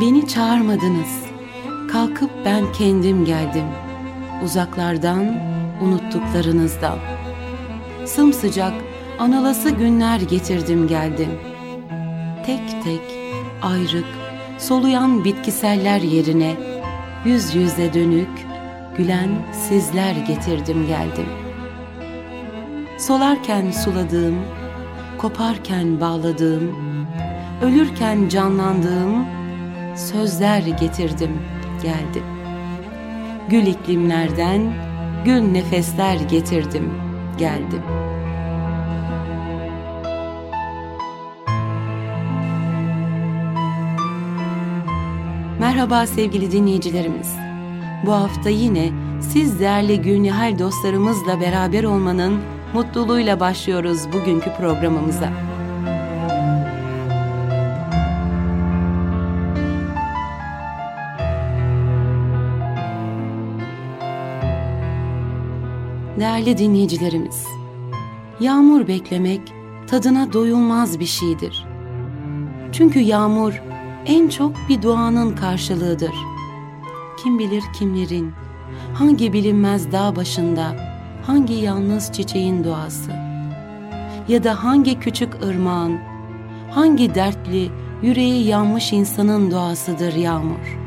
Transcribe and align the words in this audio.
Beni 0.00 0.28
çağırmadınız. 0.28 1.24
Kalkıp 1.92 2.30
ben 2.44 2.72
kendim 2.72 3.24
geldim. 3.24 3.64
Uzaklardan, 4.44 5.40
unuttuklarınızdan. 5.82 6.98
Sımsıcak, 8.04 8.72
analası 9.18 9.70
günler 9.70 10.20
getirdim 10.20 10.88
geldim. 10.88 11.28
Tek 12.46 12.84
tek, 12.84 13.00
ayrık, 13.62 14.06
soluyan 14.58 15.24
bitkiseller 15.24 16.00
yerine, 16.00 16.56
yüz 17.24 17.54
yüze 17.54 17.94
dönük, 17.94 18.46
gülen 18.96 19.30
sizler 19.68 20.12
getirdim 20.12 20.86
geldim. 20.86 21.26
Solarken 22.98 23.70
suladığım, 23.70 24.36
koparken 25.18 26.00
bağladığım, 26.00 26.76
ölürken 27.62 28.28
canlandığım 28.28 29.35
sözler 29.96 30.58
getirdim 30.58 31.30
geldim. 31.82 32.24
Gül 33.48 33.66
iklimlerden 33.66 34.74
gül 35.24 35.40
nefesler 35.40 36.16
getirdim 36.16 36.94
geldim. 37.38 37.82
Merhaba 45.60 46.06
sevgili 46.06 46.52
dinleyicilerimiz. 46.52 47.36
Bu 48.06 48.12
hafta 48.12 48.50
yine 48.50 48.90
siz 49.20 49.60
değerli 49.60 50.02
Gülnihal 50.02 50.58
dostlarımızla 50.58 51.40
beraber 51.40 51.84
olmanın 51.84 52.40
mutluluğuyla 52.74 53.40
başlıyoruz 53.40 54.12
bugünkü 54.12 54.50
programımıza. 54.52 55.55
Değerli 66.20 66.58
dinleyicilerimiz, 66.58 67.46
yağmur 68.40 68.88
beklemek 68.88 69.40
tadına 69.86 70.32
doyulmaz 70.32 71.00
bir 71.00 71.06
şeydir. 71.06 71.66
Çünkü 72.72 72.98
yağmur 72.98 73.62
en 74.06 74.28
çok 74.28 74.52
bir 74.68 74.82
duanın 74.82 75.36
karşılığıdır. 75.36 76.14
Kim 77.22 77.38
bilir 77.38 77.64
kimlerin, 77.78 78.32
hangi 78.94 79.32
bilinmez 79.32 79.92
dağ 79.92 80.16
başında, 80.16 80.76
hangi 81.26 81.54
yalnız 81.54 82.12
çiçeğin 82.12 82.64
duası 82.64 83.10
ya 84.28 84.44
da 84.44 84.64
hangi 84.64 85.00
küçük 85.00 85.44
ırmağın, 85.44 85.98
hangi 86.70 87.14
dertli, 87.14 87.70
yüreği 88.02 88.46
yanmış 88.46 88.92
insanın 88.92 89.50
duasıdır 89.50 90.12
yağmur. 90.12 90.85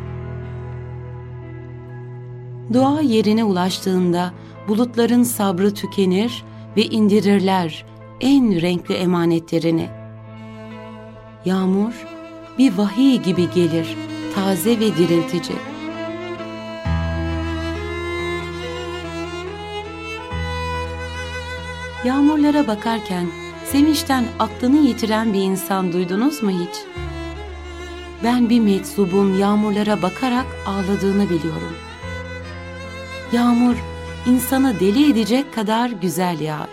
Dua 2.74 3.02
yerine 3.02 3.44
ulaştığında 3.44 4.34
bulutların 4.68 5.24
sabrı 5.24 5.74
tükenir 5.74 6.44
ve 6.78 6.86
indirirler 6.86 7.86
en 8.22 8.62
renkli 8.62 8.96
emanetlerini. 8.96 9.90
Yağmur 11.46 12.08
bir 12.58 12.78
vahiy 12.78 13.18
gibi 13.18 13.50
gelir, 13.56 13.98
taze 14.36 14.80
ve 14.80 14.98
diriltici. 14.98 15.56
Yağmurlara 22.06 22.68
bakarken 22.68 23.28
sevinçten 23.66 24.24
aklını 24.40 24.78
yitiren 24.78 25.34
bir 25.34 25.42
insan 25.42 25.94
duydunuz 25.94 26.44
mu 26.44 26.50
hiç? 26.50 26.80
Ben 28.24 28.50
bir 28.50 28.60
meczubun 28.60 29.34
yağmurlara 29.34 30.02
bakarak 30.02 30.46
ağladığını 30.68 31.30
biliyorum. 31.30 31.89
Yağmur 33.34 33.76
insanı 34.26 34.80
deli 34.80 35.12
edecek 35.12 35.54
kadar 35.54 35.90
güzel 35.90 36.40
yağar. 36.40 36.70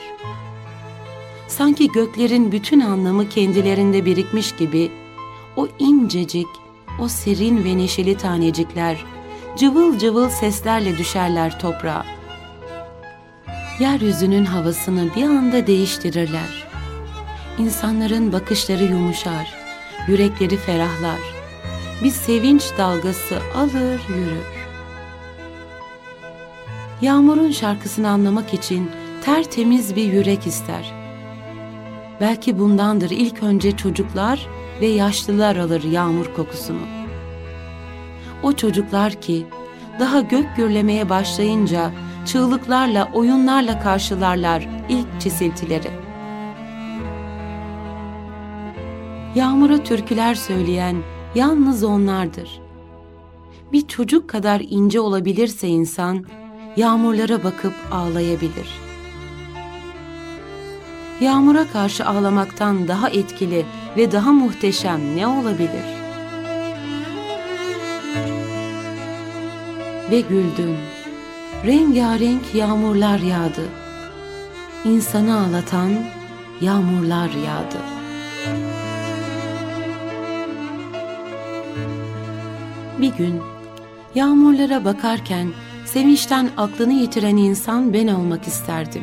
Sanki 1.49 1.89
göklerin 1.89 2.53
bütün 2.53 2.81
anlamı 2.81 3.29
kendilerinde 3.29 4.05
birikmiş 4.05 4.57
gibi 4.57 4.93
o 5.57 5.69
incecik, 5.79 6.47
o 7.01 7.09
serin 7.09 7.65
ve 7.65 7.79
neşeli 7.79 8.17
tanecikler 8.17 9.05
cıvıl 9.59 9.99
cıvıl 9.99 10.29
seslerle 10.29 10.99
düşerler 10.99 11.61
toprağa. 11.61 12.07
Yeryüzünün 13.81 14.45
havasını 14.45 15.15
bir 15.17 15.23
anda 15.23 15.67
değiştirirler. 15.67 16.67
İnsanların 17.59 18.33
bakışları 18.33 18.85
yumuşar, 18.85 19.55
yürekleri 20.09 20.57
ferahlar. 20.57 21.21
Bir 22.03 22.11
sevinç 22.11 22.63
dalgası 22.79 23.39
alır 23.57 24.01
yürür. 24.09 24.56
Yağmurun 27.03 27.51
şarkısını 27.51 28.09
anlamak 28.09 28.55
için 28.55 28.91
tertemiz 29.25 29.97
bir 29.97 30.13
yürek 30.13 30.47
ister. 30.47 30.95
Belki 32.21 32.59
bundandır 32.59 33.11
ilk 33.11 33.43
önce 33.43 33.77
çocuklar 33.77 34.47
ve 34.81 34.87
yaşlılar 34.87 35.57
alır 35.57 35.85
yağmur 35.85 36.35
kokusunu. 36.37 36.81
O 38.43 38.53
çocuklar 38.53 39.13
ki 39.13 39.47
daha 40.01 40.21
gök 40.21 40.57
gürlemeye 40.57 41.09
başlayınca 41.09 41.91
çığlıklarla, 42.27 43.11
oyunlarla 43.15 43.81
karşılarlar 43.81 44.69
ilk 44.89 45.21
çisiltileri. 45.21 45.91
Yağmura 49.35 49.85
türküler 49.85 50.35
söyleyen 50.35 50.97
yalnız 51.35 51.85
onlardır. 51.85 52.61
Bir 53.73 53.87
çocuk 53.87 54.31
kadar 54.31 54.63
ince 54.71 55.01
olabilirse 55.01 55.69
insan, 55.69 56.25
yağmurlara 56.77 57.45
bakıp 57.45 57.75
ağlayabilir. 57.93 58.69
Yağmura 61.21 61.67
karşı 61.73 62.07
ağlamaktan 62.07 62.89
daha 62.89 63.09
etkili 63.09 63.67
ve 63.97 64.13
daha 64.13 64.33
muhteşem 64.33 65.17
ne 65.17 65.27
olabilir? 65.27 65.85
Ve 70.11 70.21
güldün. 70.21 70.77
Rengarenk 71.67 72.55
yağmurlar 72.55 73.19
yağdı. 73.19 73.69
İnsanı 74.85 75.41
ağlatan 75.41 75.93
yağmurlar 76.61 77.29
yağdı. 77.29 77.79
Bir 82.99 83.13
gün 83.13 83.43
yağmurlara 84.15 84.85
bakarken 84.85 85.49
sevinçten 85.87 86.51
aklını 86.57 86.93
yitiren 86.93 87.37
insan 87.37 87.93
ben 87.93 88.09
olmak 88.09 88.47
isterdim. 88.47 89.03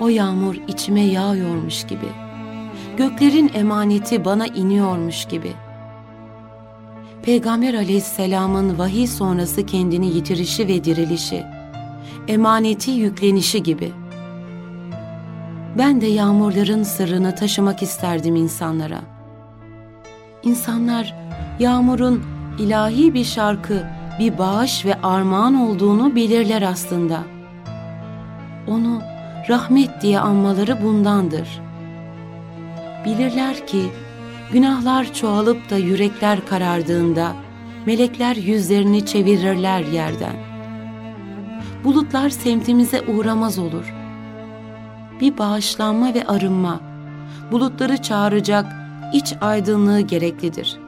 O 0.00 0.08
yağmur 0.08 0.54
içime 0.68 1.00
yağıyormuş 1.00 1.86
gibi. 1.86 2.08
Göklerin 2.96 3.50
emaneti 3.54 4.24
bana 4.24 4.46
iniyormuş 4.46 5.24
gibi. 5.24 5.52
Peygamber 7.22 7.74
aleyhisselamın 7.74 8.78
vahiy 8.78 9.06
sonrası 9.06 9.66
kendini 9.66 10.06
yitirişi 10.06 10.68
ve 10.68 10.84
dirilişi, 10.84 11.44
emaneti 12.28 12.90
yüklenişi 12.90 13.62
gibi. 13.62 13.92
Ben 15.78 16.00
de 16.00 16.06
yağmurların 16.06 16.82
sırrını 16.82 17.34
taşımak 17.34 17.82
isterdim 17.82 18.36
insanlara. 18.36 19.00
İnsanlar 20.42 21.14
yağmurun 21.58 22.22
ilahi 22.58 23.14
bir 23.14 23.24
şarkı, 23.24 23.86
bir 24.22 24.38
bağış 24.38 24.84
ve 24.84 24.94
armağan 25.02 25.54
olduğunu 25.54 26.14
bilirler 26.14 26.62
aslında. 26.62 27.22
Onu 28.66 29.00
rahmet 29.48 30.02
diye 30.02 30.20
anmaları 30.20 30.82
bundandır. 30.82 31.60
Bilirler 33.04 33.66
ki 33.66 33.82
günahlar 34.52 35.14
çoğalıp 35.14 35.70
da 35.70 35.76
yürekler 35.76 36.46
karardığında 36.46 37.32
melekler 37.86 38.36
yüzlerini 38.36 39.06
çevirirler 39.06 39.80
yerden. 39.80 40.36
Bulutlar 41.84 42.30
semtimize 42.30 43.00
uğramaz 43.00 43.58
olur. 43.58 43.94
Bir 45.20 45.38
bağışlanma 45.38 46.14
ve 46.14 46.24
arınma, 46.26 46.80
bulutları 47.52 47.96
çağıracak 47.96 48.66
iç 49.12 49.34
aydınlığı 49.40 50.00
gereklidir.'' 50.00 50.81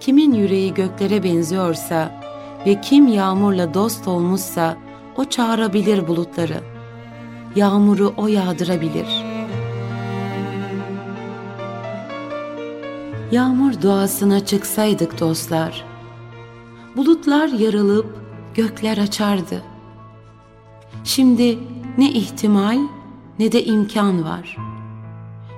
Kimin 0.00 0.34
yüreği 0.34 0.74
göklere 0.74 1.22
benziyorsa 1.22 2.20
ve 2.66 2.80
kim 2.80 3.08
yağmurla 3.08 3.74
dost 3.74 4.08
olmuşsa 4.08 4.76
o 5.16 5.24
çağırabilir 5.24 6.08
bulutları. 6.08 6.60
Yağmuru 7.56 8.14
o 8.16 8.26
yağdırabilir. 8.26 9.06
Yağmur 13.32 13.82
duasına 13.82 14.46
çıksaydık 14.46 15.20
dostlar, 15.20 15.84
bulutlar 16.96 17.48
yarılıp 17.48 18.16
gökler 18.54 18.98
açardı. 18.98 19.62
Şimdi 21.04 21.58
ne 21.98 22.10
ihtimal 22.12 22.78
ne 23.38 23.52
de 23.52 23.64
imkan 23.64 24.24
var. 24.24 24.56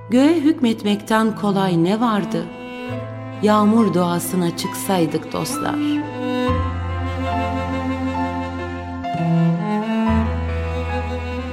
Göğe 0.09 0.35
hükmetmekten 0.35 1.35
kolay 1.35 1.83
ne 1.83 2.01
vardı?'' 2.01 2.62
Yağmur 3.43 3.93
doğasına 3.93 4.57
çıksaydık 4.57 5.33
dostlar. 5.33 5.75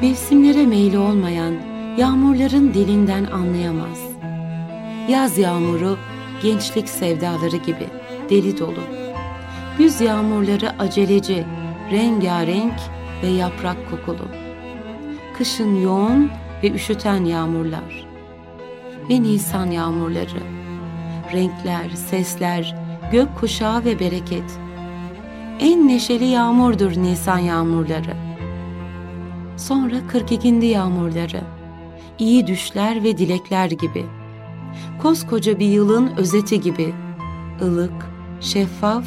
Mevsimlere 0.03 0.67
meyli 0.67 0.99
olmayan 0.99 1.55
yağmurların 1.97 2.75
dilinden 2.75 3.25
anlayamaz. 3.25 3.99
Yaz 5.09 5.39
yağmuru 5.39 5.97
gençlik 6.43 6.89
sevdaları 6.89 7.57
gibi 7.57 7.87
deli 8.31 8.59
dolu. 8.59 8.85
Güz 9.79 10.01
yağmurları 10.01 10.71
aceleci, 10.79 11.45
rengarenk 11.91 12.81
ve 13.23 13.29
yaprak 13.29 13.77
kokulu. 13.91 14.29
Kışın 15.39 15.77
yoğun 15.83 16.31
ve 16.63 16.71
üşüten 16.71 17.25
yağmurlar. 17.25 18.07
Ve 19.11 19.23
Nisan 19.23 19.71
yağmurları. 19.71 20.60
Renkler, 21.32 21.91
sesler, 21.91 22.77
gök 23.12 23.37
kuşağı 23.41 23.85
ve 23.85 24.00
bereket. 24.00 24.59
En 25.61 25.88
neşeli 25.88 26.25
yağmurdur 26.25 26.97
Nisan 26.97 27.38
yağmurları. 27.38 28.17
Sonra 29.56 30.06
42. 30.09 30.49
yağmurları. 30.49 31.41
İyi 32.19 32.47
düşler 32.47 33.05
ve 33.05 33.19
dilekler 33.19 33.71
gibi. 33.71 34.06
Koskoca 35.03 35.59
bir 35.59 35.67
yılın 35.67 36.11
özeti 36.17 36.61
gibi. 36.61 36.94
ılık, 37.62 38.11
şeffaf 38.41 39.05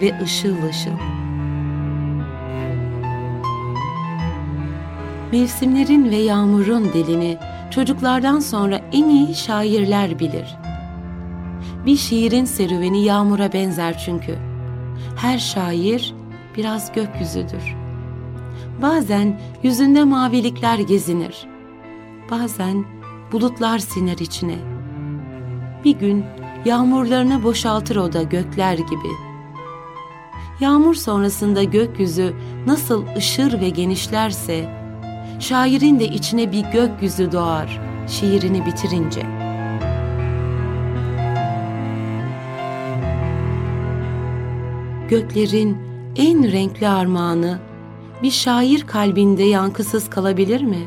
ve 0.00 0.20
ışıl 0.22 0.62
ışıl. 0.68 0.90
Mevsimlerin 5.32 6.10
ve 6.10 6.16
yağmurun 6.16 6.84
dilini 6.84 7.38
çocuklardan 7.70 8.38
sonra 8.38 8.80
en 8.92 9.08
iyi 9.08 9.34
şairler 9.34 10.18
bilir. 10.18 10.56
Bir 11.86 11.96
şiirin 11.96 12.44
serüveni 12.44 13.04
yağmura 13.04 13.52
benzer 13.52 13.98
çünkü. 13.98 14.38
Her 15.16 15.38
şair 15.38 16.14
biraz 16.56 16.92
gökyüzüdür. 16.92 17.76
Bazen 18.82 19.40
yüzünde 19.62 20.04
mavilikler 20.04 20.78
gezinir. 20.78 21.46
Bazen 22.30 22.84
bulutlar 23.32 23.78
siner 23.78 24.18
içine. 24.18 24.56
Bir 25.84 25.98
gün 25.98 26.24
yağmurlarını 26.64 27.44
boşaltır 27.44 27.96
o 27.96 28.12
da 28.12 28.22
gökler 28.22 28.74
gibi. 28.74 29.10
Yağmur 30.60 30.94
sonrasında 30.94 31.64
gökyüzü 31.64 32.34
nasıl 32.66 33.04
ışır 33.16 33.60
ve 33.60 33.68
genişlerse, 33.68 34.68
şairin 35.38 36.00
de 36.00 36.04
içine 36.04 36.52
bir 36.52 36.64
gökyüzü 36.64 37.32
doğar 37.32 37.80
şiirini 38.08 38.66
bitirince. 38.66 39.39
Göklerin 45.10 45.78
en 46.16 46.52
renkli 46.52 46.88
armağanı 46.88 47.60
bir 48.22 48.30
şair 48.30 48.86
kalbinde 48.86 49.42
yankısız 49.42 50.10
kalabilir 50.10 50.62
mi? 50.62 50.86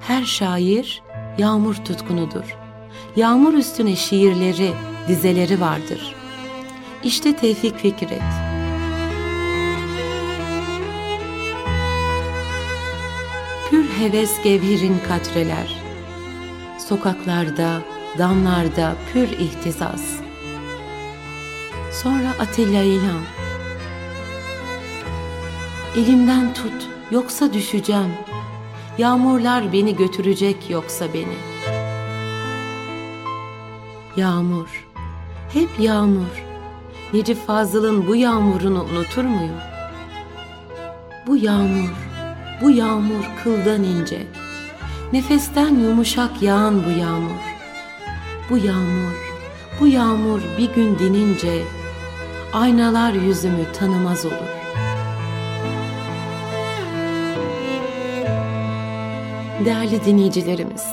Her 0.00 0.24
şair 0.24 1.02
yağmur 1.38 1.74
tutkunudur. 1.74 2.56
Yağmur 3.16 3.54
üstüne 3.54 3.96
şiirleri, 3.96 4.72
dizeleri 5.08 5.60
vardır. 5.60 6.14
İşte 7.04 7.36
Tevfik 7.36 7.76
Fikret. 7.76 8.22
Pür 13.70 13.84
heves 13.84 14.42
gevhirin 14.42 14.96
katreler. 15.08 15.76
Sokaklarda, 16.78 17.82
damlarda 18.18 18.94
pür 19.12 19.28
ihtizaz. 19.28 20.25
Sonra 22.02 22.30
Atilla 22.40 22.82
İlhan. 22.82 23.22
Elimden 25.96 26.54
tut, 26.54 26.88
yoksa 27.10 27.52
düşeceğim. 27.52 28.12
Yağmurlar 28.98 29.72
beni 29.72 29.96
götürecek 29.96 30.70
yoksa 30.70 31.14
beni. 31.14 31.36
Yağmur, 34.16 34.86
hep 35.52 35.68
yağmur. 35.78 36.44
Necip 37.12 37.46
Fazıl'ın 37.46 38.06
bu 38.06 38.16
yağmurunu 38.16 38.84
unutur 38.84 39.24
muyum? 39.24 39.60
Bu 41.26 41.36
yağmur, 41.36 41.90
bu 42.62 42.70
yağmur 42.70 43.30
kıldan 43.44 43.84
ince. 43.84 44.26
Nefesten 45.12 45.74
yumuşak 45.74 46.42
yağan 46.42 46.84
bu 46.84 47.00
yağmur. 47.00 47.56
Bu 48.50 48.56
yağmur, 48.58 49.34
bu 49.80 49.86
yağmur 49.86 50.40
bir 50.58 50.74
gün 50.74 50.98
dinince 50.98 51.62
aynalar 52.56 53.12
yüzümü 53.12 53.72
tanımaz 53.78 54.24
olur. 54.24 54.56
Değerli 59.64 60.04
dinleyicilerimiz, 60.04 60.86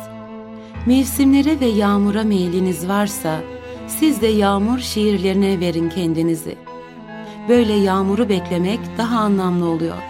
mevsimlere 0.86 1.60
ve 1.60 1.66
yağmura 1.66 2.24
meyliniz 2.24 2.88
varsa 2.88 3.40
siz 3.88 4.22
de 4.22 4.28
yağmur 4.28 4.80
şiirlerine 4.80 5.60
verin 5.60 5.90
kendinizi. 5.90 6.56
Böyle 7.50 7.74
yağmuru 7.74 8.30
beklemek 8.30 8.80
daha 8.98 9.20
anlamlı 9.20 9.66
oluyor. 9.66 10.04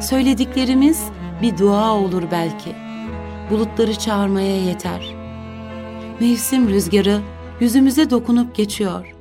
Söylediklerimiz 0.00 1.04
bir 1.42 1.58
dua 1.58 1.94
olur 1.94 2.22
belki. 2.30 2.72
Bulutları 3.50 3.98
çağırmaya 3.98 4.64
yeter. 4.64 5.14
Mevsim 6.20 6.68
rüzgarı 6.68 7.20
yüzümüze 7.60 8.10
dokunup 8.10 8.54
geçiyor. 8.54 9.15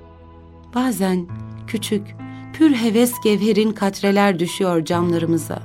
Bazen 0.75 1.27
küçük, 1.67 2.15
pür 2.53 2.75
heves 2.75 3.13
gevherin 3.23 3.71
katreler 3.71 4.39
düşüyor 4.39 4.85
camlarımıza. 4.85 5.59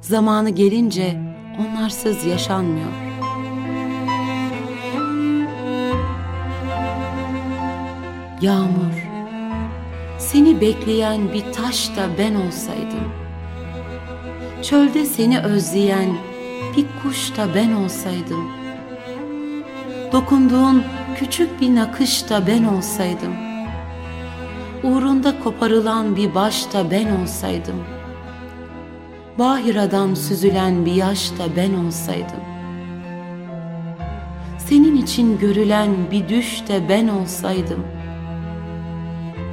Zamanı 0.00 0.50
gelince 0.50 1.20
onlarsız 1.58 2.24
yaşanmıyor. 2.24 2.90
Yağmur, 8.40 9.08
seni 10.18 10.60
bekleyen 10.60 11.32
bir 11.32 11.52
taş 11.52 11.96
da 11.96 12.08
ben 12.18 12.34
olsaydım. 12.34 13.12
Çölde 14.62 15.04
seni 15.04 15.40
özleyen 15.40 16.16
bir 16.76 16.86
kuş 17.02 17.36
da 17.36 17.54
ben 17.54 17.72
olsaydım. 17.72 18.48
Dokunduğun 20.12 20.84
küçük 21.18 21.60
bir 21.60 21.74
nakış 21.74 22.30
da 22.30 22.46
ben 22.46 22.64
olsaydım. 22.64 23.45
Uğrunda 24.86 25.40
koparılan 25.44 26.16
bir 26.16 26.34
baş 26.34 26.72
da 26.72 26.90
ben 26.90 27.22
olsaydım. 27.22 27.84
Bahiradan 29.38 30.14
süzülen 30.14 30.86
bir 30.86 30.92
yaş 30.92 31.30
da 31.30 31.44
ben 31.56 31.74
olsaydım. 31.74 32.40
Senin 34.58 34.96
için 34.96 35.38
görülen 35.38 35.90
bir 36.10 36.28
düş 36.28 36.68
de 36.68 36.88
ben 36.88 37.08
olsaydım. 37.08 37.86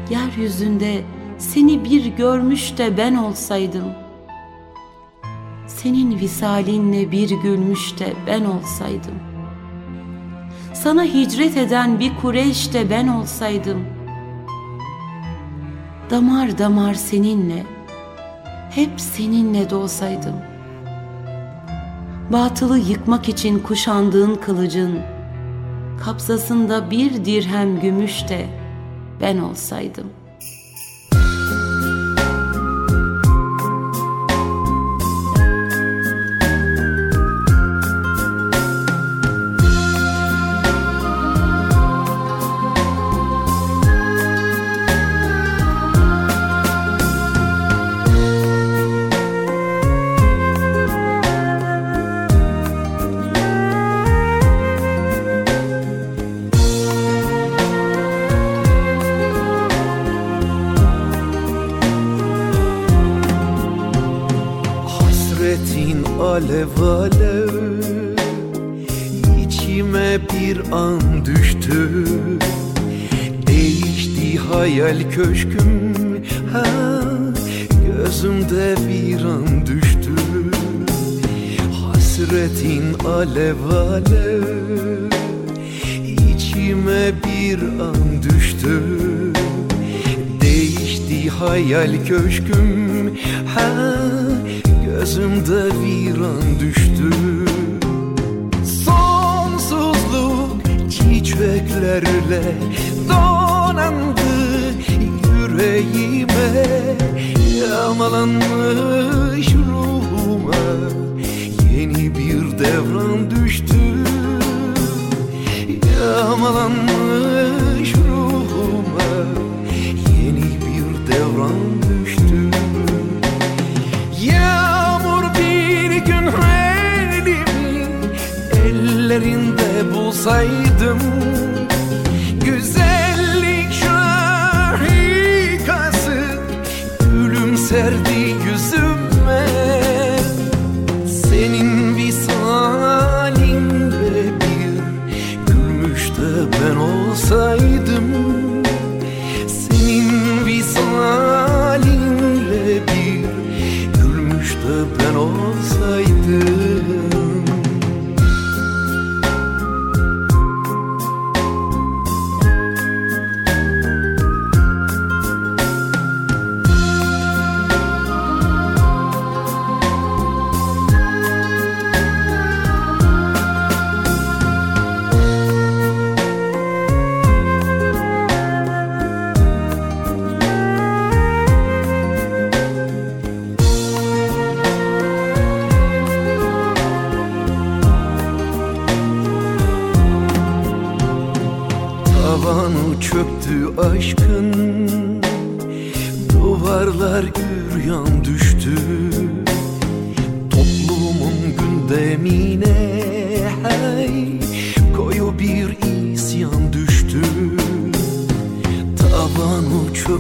Yeryüzünde 0.10 1.02
seni 1.38 1.84
bir 1.84 2.06
görmüş 2.06 2.78
de 2.78 2.98
ben 2.98 3.16
olsaydım.'' 3.16 4.04
senin 5.84 6.20
visalinle 6.20 7.12
bir 7.12 7.30
gülmüş 7.30 8.00
de 8.00 8.14
ben 8.28 8.46
olsaydım. 8.46 9.16
Sana 10.74 11.04
hicret 11.04 11.58
eden 11.58 12.00
bir 12.00 12.12
Kureyş 12.22 12.74
de 12.74 12.90
ben 12.90 13.08
olsaydım. 13.08 13.86
Damar 16.10 16.58
damar 16.58 16.94
seninle, 16.94 17.64
hep 18.70 19.02
seninle 19.02 19.70
de 19.70 19.76
olsaydım. 19.76 20.36
Batılı 22.30 22.78
yıkmak 22.78 23.30
için 23.30 23.60
kuşandığın 23.60 24.36
kılıcın, 24.36 25.00
kapsasında 26.06 26.92
bir 26.92 27.26
dirhem 27.26 27.80
gümüş 27.80 28.30
de 28.30 28.48
ben 29.22 29.38
olsaydım.'' 29.38 30.23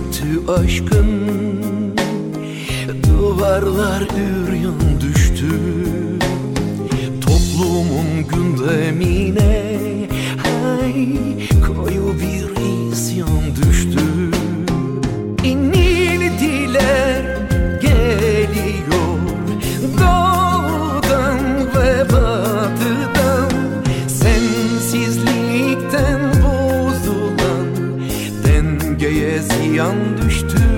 Çöktü 0.03 0.51
aşkın 0.51 1.07
Duvarlar 3.03 4.01
üryan 4.01 5.01
düştü. 5.01 5.49
Toplumun 7.21 8.27
gündemine 8.29 9.63
hey, 10.43 11.07
koyu 11.67 12.13
bir 12.19 12.63
isyan 12.91 13.55
düştü. 13.55 13.99
İniltiler 15.43 17.22
ziyan 29.73 30.17
düştü 30.17 30.72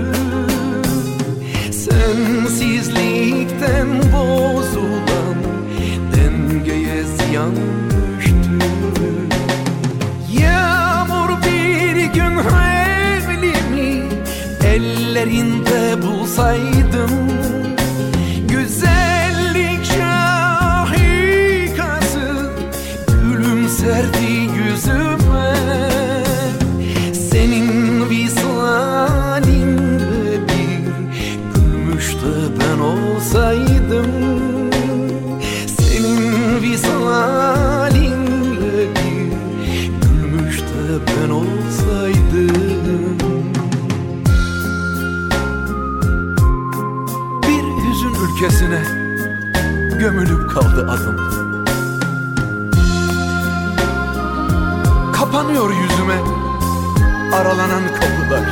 aralanan 57.45 57.83
kapılar. 57.87 58.45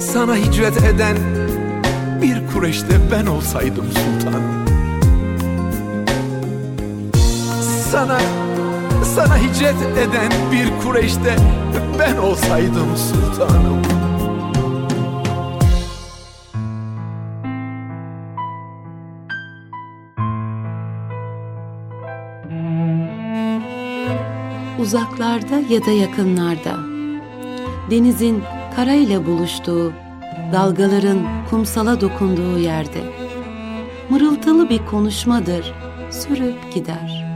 Sana 0.00 0.36
hicret 0.36 0.84
eden 0.84 1.16
bir 2.22 2.52
Kureş'te 2.52 3.10
ben 3.12 3.26
olsaydım 3.26 3.84
sultanım 3.84 4.42
Sana, 7.92 8.20
sana 9.16 9.36
hicret 9.36 9.76
eden 9.98 10.32
bir 10.52 10.84
Kureş'te 10.84 11.36
ben 11.98 12.16
olsaydım 12.16 12.96
sultanım 12.96 13.82
Uzaklarda 24.92 25.74
ya 25.74 25.86
da 25.86 25.90
yakınlarda. 25.90 26.76
Denizin 27.90 28.42
karayla 28.76 29.26
buluştuğu, 29.26 29.92
dalgaların 30.52 31.18
kumsala 31.50 32.00
dokunduğu 32.00 32.58
yerde. 32.58 33.00
Mırıltılı 34.08 34.68
bir 34.68 34.86
konuşmadır, 34.86 35.74
sürüp 36.10 36.74
gider. 36.74 37.26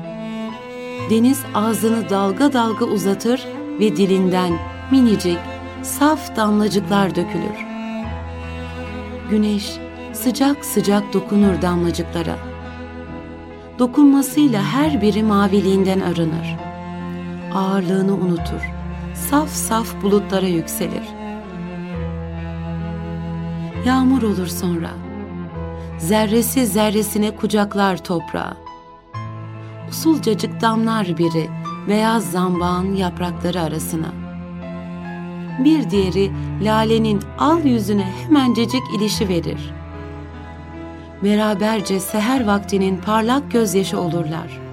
Deniz 1.10 1.42
ağzını 1.54 2.10
dalga 2.10 2.52
dalga 2.52 2.84
uzatır 2.84 3.46
ve 3.80 3.96
dilinden 3.96 4.52
minicik, 4.90 5.38
saf 5.82 6.36
damlacıklar 6.36 7.10
dökülür. 7.10 7.66
Güneş 9.30 9.78
sıcak 10.12 10.64
sıcak 10.64 11.12
dokunur 11.12 11.62
damlacıklara. 11.62 12.36
Dokunmasıyla 13.78 14.62
her 14.62 15.02
biri 15.02 15.22
maviliğinden 15.22 16.00
arınır. 16.00 16.65
Ağırlığını 17.54 18.14
unutur. 18.14 18.72
Saf 19.14 19.50
saf 19.50 20.02
bulutlara 20.02 20.46
yükselir. 20.46 21.04
Yağmur 23.86 24.22
olur 24.22 24.46
sonra. 24.46 24.90
Zerresi 25.98 26.66
zerresine 26.66 27.36
kucaklar 27.36 28.04
toprağı. 28.04 28.56
Usulcacık 29.90 30.60
damlar 30.60 31.18
biri 31.18 31.50
beyaz 31.88 32.30
zambağın 32.30 32.94
yaprakları 32.94 33.60
arasına. 33.60 34.08
Bir 35.64 35.90
diğeri 35.90 36.30
lalenin 36.62 37.22
al 37.38 37.64
yüzüne 37.64 38.12
hemencecik 38.22 38.82
ilişi 38.96 39.28
verir. 39.28 39.74
Beraberce 41.22 42.00
seher 42.00 42.46
vaktinin 42.46 42.96
parlak 42.96 43.50
gözyaşı 43.50 44.00
olurlar. 44.00 44.65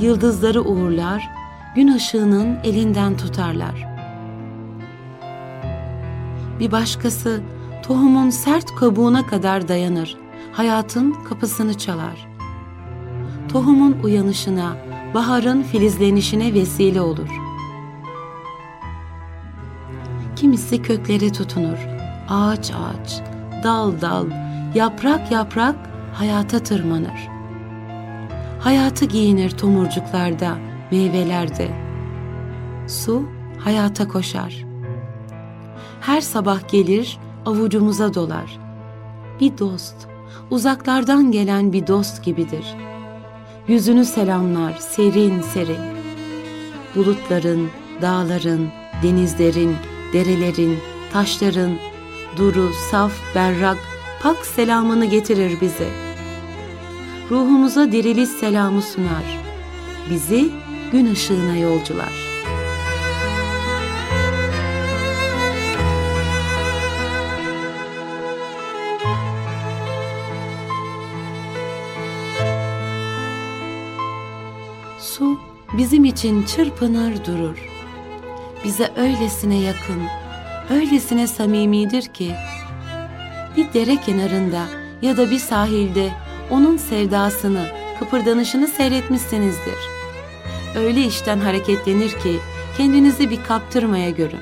Yıldızları 0.00 0.62
uğurlar, 0.62 1.30
gün 1.74 1.94
ışığının 1.94 2.58
elinden 2.64 3.16
tutarlar. 3.16 3.88
Bir 6.60 6.72
başkası 6.72 7.40
tohumun 7.82 8.30
sert 8.30 8.74
kabuğuna 8.74 9.26
kadar 9.26 9.68
dayanır, 9.68 10.16
hayatın 10.52 11.16
kapısını 11.28 11.78
çalar. 11.78 12.28
Tohumun 13.48 13.96
uyanışına, 14.02 14.76
baharın 15.14 15.62
filizlenişine 15.62 16.54
vesile 16.54 17.00
olur. 17.00 17.28
Kimisi 20.36 20.82
köklere 20.82 21.32
tutunur, 21.32 21.78
ağaç 22.28 22.70
ağaç, 22.70 23.22
dal 23.64 24.00
dal, 24.00 24.26
yaprak 24.74 25.32
yaprak 25.32 25.76
hayata 26.14 26.58
tırmanır. 26.58 27.39
Hayatı 28.60 29.04
giyinir 29.04 29.50
tomurcuklarda, 29.50 30.58
meyvelerde. 30.90 31.68
Su 32.88 33.22
hayata 33.58 34.08
koşar. 34.08 34.64
Her 36.00 36.20
sabah 36.20 36.68
gelir, 36.68 37.18
avucumuza 37.46 38.14
dolar. 38.14 38.58
Bir 39.40 39.58
dost, 39.58 39.94
uzaklardan 40.50 41.32
gelen 41.32 41.72
bir 41.72 41.86
dost 41.86 42.24
gibidir. 42.24 42.64
Yüzünü 43.68 44.04
selamlar 44.04 44.72
serin 44.72 45.40
serin. 45.40 45.80
Bulutların, 46.96 47.70
dağların, 48.02 48.68
denizlerin, 49.02 49.76
derelerin, 50.12 50.78
taşların, 51.12 51.72
duru, 52.36 52.70
saf, 52.90 53.12
berrak, 53.34 53.78
pak 54.22 54.46
selamını 54.46 55.04
getirir 55.04 55.60
bize. 55.60 56.09
Ruhumuza 57.30 57.92
diriliş 57.92 58.28
selamı 58.28 58.82
sunar. 58.82 59.38
Bizi 60.10 60.50
gün 60.92 61.12
ışığına 61.12 61.56
yolcular.'' 61.56 62.30
Su 74.98 75.38
bizim 75.72 76.04
için 76.04 76.42
çırpınır 76.42 77.24
durur. 77.24 77.68
Bize 78.64 78.90
öylesine 78.96 79.56
yakın, 79.56 80.02
öylesine 80.70 81.26
samimidir 81.26 82.02
ki 82.02 82.34
bir 83.56 83.72
dere 83.72 83.96
kenarında 83.96 84.62
ya 85.02 85.16
da 85.16 85.30
bir 85.30 85.38
sahilde 85.38 86.10
onun 86.50 86.76
sevdasını, 86.76 87.66
kıpırdanışını 87.98 88.66
seyretmişsinizdir. 88.66 89.78
Öyle 90.76 91.00
işten 91.04 91.38
hareketlenir 91.38 92.10
ki 92.10 92.36
kendinizi 92.76 93.30
bir 93.30 93.44
kaptırmaya 93.44 94.10
görün. 94.10 94.40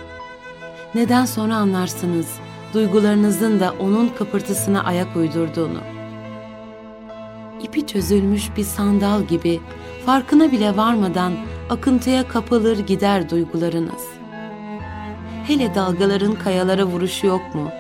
Neden 0.95 1.25
sonra 1.25 1.57
anlarsınız 1.57 2.27
duygularınızın 2.75 3.61
da 3.61 3.75
onun 3.81 4.09
kıpırtısına 4.09 4.85
ayak 4.85 5.17
uydurduğunu. 5.17 5.81
İpi 7.63 7.87
çözülmüş 7.87 8.57
bir 8.57 8.65
sandal 8.65 9.23
gibi 9.23 9.61
farkına 10.07 10.53
bile 10.53 10.77
varmadan 10.77 11.33
akıntıya 11.71 12.29
kapılır 12.29 12.79
gider 12.79 13.31
duygularınız. 13.31 14.09
Hele 15.47 15.75
dalgaların 15.75 16.35
kayalara 16.35 16.85
vuruşu 16.85 17.27
yok 17.27 17.55
mu? 17.55 17.71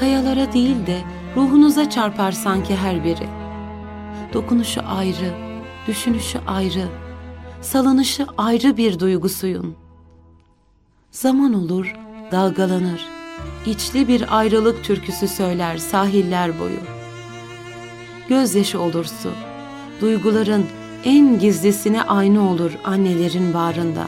Kayalara 0.00 0.52
değil 0.52 0.86
de 0.86 0.98
ruhunuza 1.36 1.90
çarpar 1.90 2.32
sanki 2.32 2.76
her 2.76 3.04
biri. 3.04 3.28
Dokunuşu 4.32 4.80
ayrı, 4.86 5.34
düşünüşü 5.88 6.38
ayrı, 6.46 6.88
salınışı 7.60 8.26
ayrı 8.38 8.76
bir 8.76 8.98
duygusuyun. 8.98 9.74
Zaman 11.10 11.54
olur, 11.54 11.94
dalgalanır, 12.32 13.06
içli 13.66 14.08
bir 14.08 14.38
ayrılık 14.38 14.84
türküsü 14.84 15.28
söyler 15.28 15.78
sahiller 15.78 16.60
boyu. 16.60 16.80
Gözyaşı 18.28 18.80
olursu, 18.80 19.30
duyguların 20.00 20.66
en 21.04 21.38
gizlisine 21.38 22.02
aynı 22.02 22.50
olur 22.50 22.72
annelerin 22.84 23.54
bağrında. 23.54 24.04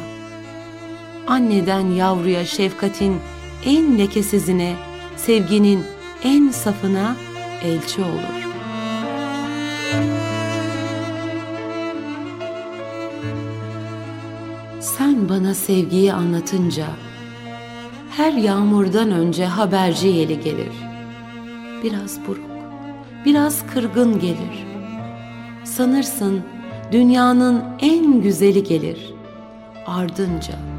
Anneden 1.27 1.91
yavruya 1.91 2.45
şefkatin 2.45 3.17
en 3.65 3.99
lekesizine, 3.99 4.75
sevginin 5.17 5.85
en 6.27 6.49
safına 6.51 7.17
elçi 7.63 8.03
olur. 8.03 8.47
Sen 14.81 15.29
bana 15.29 15.55
sevgiyi 15.55 16.13
anlatınca, 16.13 16.87
her 18.17 18.33
yağmurdan 18.33 19.11
önce 19.11 19.47
haberci 19.47 20.09
yeli 20.09 20.41
gelir. 20.41 20.73
Biraz 21.83 22.27
buruk, 22.27 22.51
biraz 23.25 23.67
kırgın 23.67 24.21
gelir. 24.21 24.67
Sanırsın 25.65 26.43
dünyanın 26.93 27.65
en 27.81 28.23
güzeli 28.23 28.65
gelir 28.65 29.15
ardınca. 29.87 30.76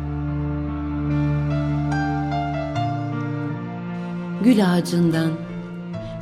Gül 4.44 4.74
ağacından, 4.74 5.32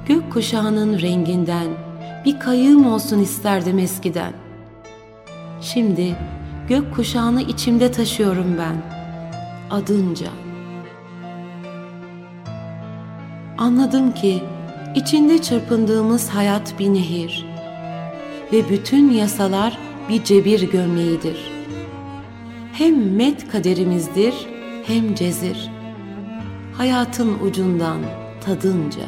gök 0.07 0.33
kuşağının 0.33 0.99
renginden 1.01 1.67
bir 2.25 2.39
kayığım 2.39 2.93
olsun 2.93 3.19
isterdim 3.19 3.79
eskiden. 3.79 4.33
Şimdi 5.61 6.15
gök 6.69 6.95
kuşağını 6.95 7.41
içimde 7.41 7.91
taşıyorum 7.91 8.57
ben, 8.59 8.75
adınca. 9.71 10.27
Anladım 13.57 14.11
ki 14.11 14.43
içinde 14.95 15.41
çırpındığımız 15.41 16.29
hayat 16.29 16.79
bir 16.79 16.93
nehir 16.93 17.45
ve 18.53 18.69
bütün 18.69 19.11
yasalar 19.11 19.77
bir 20.09 20.23
cebir 20.23 20.71
gömleğidir. 20.71 21.37
Hem 22.73 23.15
met 23.15 23.47
kaderimizdir 23.47 24.33
hem 24.87 25.15
cezir. 25.15 25.74
Hayatın 26.77 27.39
ucundan 27.39 27.99
tadınca. 28.45 29.05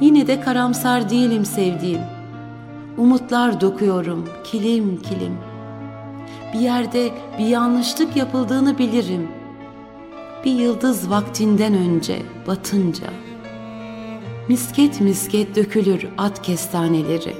Yine 0.00 0.26
de 0.26 0.40
karamsar 0.40 1.10
değilim 1.10 1.44
sevdiğim. 1.44 2.00
Umutlar 2.96 3.60
dokuyorum 3.60 4.28
kilim 4.44 5.02
kilim. 5.02 5.38
Bir 6.54 6.58
yerde 6.58 7.10
bir 7.38 7.46
yanlışlık 7.46 8.16
yapıldığını 8.16 8.78
bilirim. 8.78 9.28
Bir 10.44 10.52
yıldız 10.52 11.10
vaktinden 11.10 11.74
önce 11.74 12.22
batınca.'' 12.46 13.26
Misket 14.48 15.00
misket 15.00 15.56
dökülür 15.56 16.06
at 16.18 16.42
kestaneleri. 16.42 17.36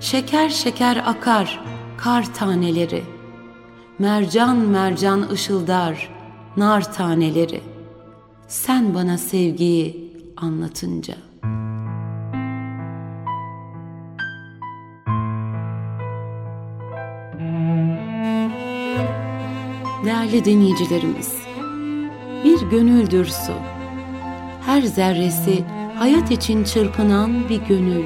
Şeker 0.00 0.48
şeker 0.48 0.96
akar 1.06 1.64
kar 1.98 2.34
taneleri. 2.34 3.04
Mercan 3.98 4.56
mercan 4.56 5.28
ışıldar 5.32 6.15
nar 6.56 6.92
taneleri. 6.92 7.60
Sen 8.48 8.94
bana 8.94 9.18
sevgiyi 9.18 10.12
anlatınca. 10.36 11.14
Değerli 20.04 20.44
dinleyicilerimiz, 20.44 21.32
bir 22.44 22.60
gönüldür 22.70 23.26
su. 23.26 23.52
Her 24.66 24.82
zerresi 24.82 25.64
hayat 25.98 26.30
için 26.30 26.64
çırpınan 26.64 27.48
bir 27.48 27.60
gönül. 27.60 28.04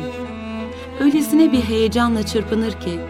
Öylesine 1.01 1.53
bir 1.53 1.63
heyecanla 1.63 2.27
çırpınır 2.27 2.73
ki, 2.73 3.01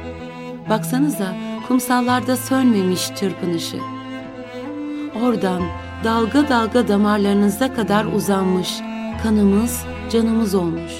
baksanıza 0.68 1.36
kumsallarda 1.68 2.36
sönmemiş 2.36 3.14
çırpınışı. 3.14 3.99
Oradan 5.22 5.62
dalga 6.04 6.48
dalga 6.48 6.88
damarlarınıza 6.88 7.74
kadar 7.74 8.04
uzanmış, 8.04 8.80
kanımız, 9.22 9.84
canımız 10.12 10.54
olmuş. 10.54 10.92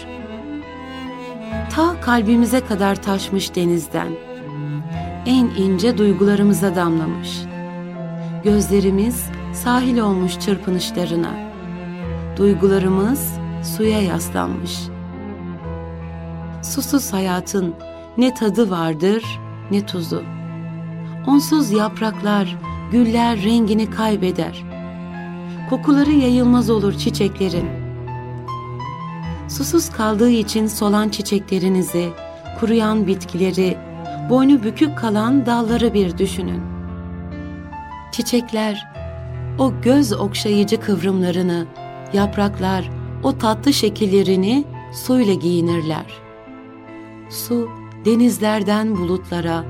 Ta 1.74 2.00
kalbimize 2.00 2.60
kadar 2.60 3.02
taşmış 3.02 3.54
denizden. 3.54 4.08
En 5.26 5.44
ince 5.44 5.98
duygularımıza 5.98 6.76
damlamış. 6.76 7.40
Gözlerimiz 8.44 9.24
sahil 9.52 9.98
olmuş 9.98 10.40
çırpınışlarına. 10.40 11.30
Duygularımız 12.36 13.34
suya 13.62 14.02
yaslanmış. 14.02 14.78
Susuz 16.62 17.12
hayatın 17.12 17.74
Ne 18.18 18.34
tadı 18.34 18.70
vardır 18.70 19.40
ne 19.70 19.86
tuzu. 19.86 20.22
Onsuz 21.26 21.70
yapraklar, 21.70 22.56
güller 22.90 23.42
rengini 23.42 23.90
kaybeder. 23.90 24.64
Kokuları 25.70 26.10
yayılmaz 26.10 26.70
olur 26.70 26.92
çiçeklerin. 26.98 27.68
Susuz 29.48 29.90
kaldığı 29.90 30.30
için 30.30 30.66
solan 30.66 31.08
çiçeklerinizi, 31.08 32.08
kuruyan 32.60 33.06
bitkileri, 33.06 33.76
boynu 34.30 34.62
bükük 34.62 34.98
kalan 34.98 35.46
dalları 35.46 35.94
bir 35.94 36.18
düşünün. 36.18 36.62
Çiçekler, 38.12 38.86
o 39.58 39.72
göz 39.82 40.12
okşayıcı 40.12 40.80
kıvrımlarını, 40.80 41.66
yapraklar, 42.12 42.90
o 43.22 43.38
tatlı 43.38 43.72
şekillerini 43.72 44.64
suyla 44.92 45.34
giyinirler. 45.34 46.06
Su, 47.30 47.68
denizlerden 48.04 48.96
bulutlara, 48.96 49.64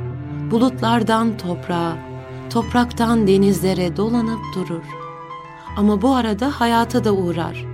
bulutlardan 0.51 1.37
toprağa, 1.37 2.10
topraktan 2.51 3.27
denizlere 3.27 3.97
dolanıp 3.97 4.41
durur. 4.55 4.85
Ama 5.77 6.03
bu 6.03 6.15
arada 6.15 6.61
hayata 6.61 7.05
da 7.05 7.13
uğrar, 7.13 7.67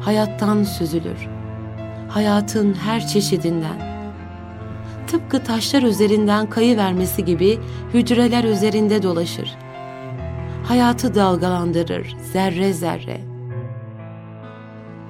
hayattan 0.00 0.62
süzülür. 0.62 1.28
Hayatın 2.08 2.74
her 2.74 3.06
çeşidinden. 3.06 3.92
Tıpkı 5.06 5.44
taşlar 5.44 5.82
üzerinden 5.82 6.50
kayı 6.50 6.76
vermesi 6.76 7.24
gibi 7.24 7.58
hücreler 7.94 8.44
üzerinde 8.44 9.02
dolaşır. 9.02 9.54
Hayatı 10.68 11.14
dalgalandırır 11.14 12.16
zerre 12.32 12.72
zerre. 12.72 13.20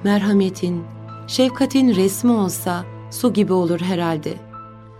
Merhametin, 0.03 0.83
şefkatin 1.27 1.95
resmi 1.95 2.31
olsa 2.31 2.85
su 3.11 3.33
gibi 3.33 3.53
olur 3.53 3.81
herhalde. 3.81 4.33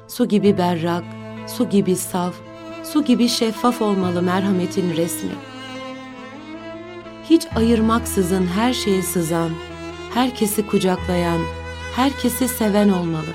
Su 0.07 0.27
gibi 0.27 0.57
berrak, 0.57 1.03
su 1.47 1.69
gibi 1.69 1.95
saf, 1.95 2.33
su 2.83 3.03
gibi 3.05 3.29
şeffaf 3.29 3.81
olmalı 3.81 4.21
merhametin 4.21 4.95
resmi. 4.95 5.31
Hiç 7.29 7.47
ayırmaksızın 7.55 8.47
her 8.47 8.73
şeye 8.73 9.01
sızan, 9.01 9.49
herkesi 10.13 10.67
kucaklayan, 10.67 11.41
herkesi 11.95 12.47
seven 12.47 12.89
olmalı. 12.89 13.33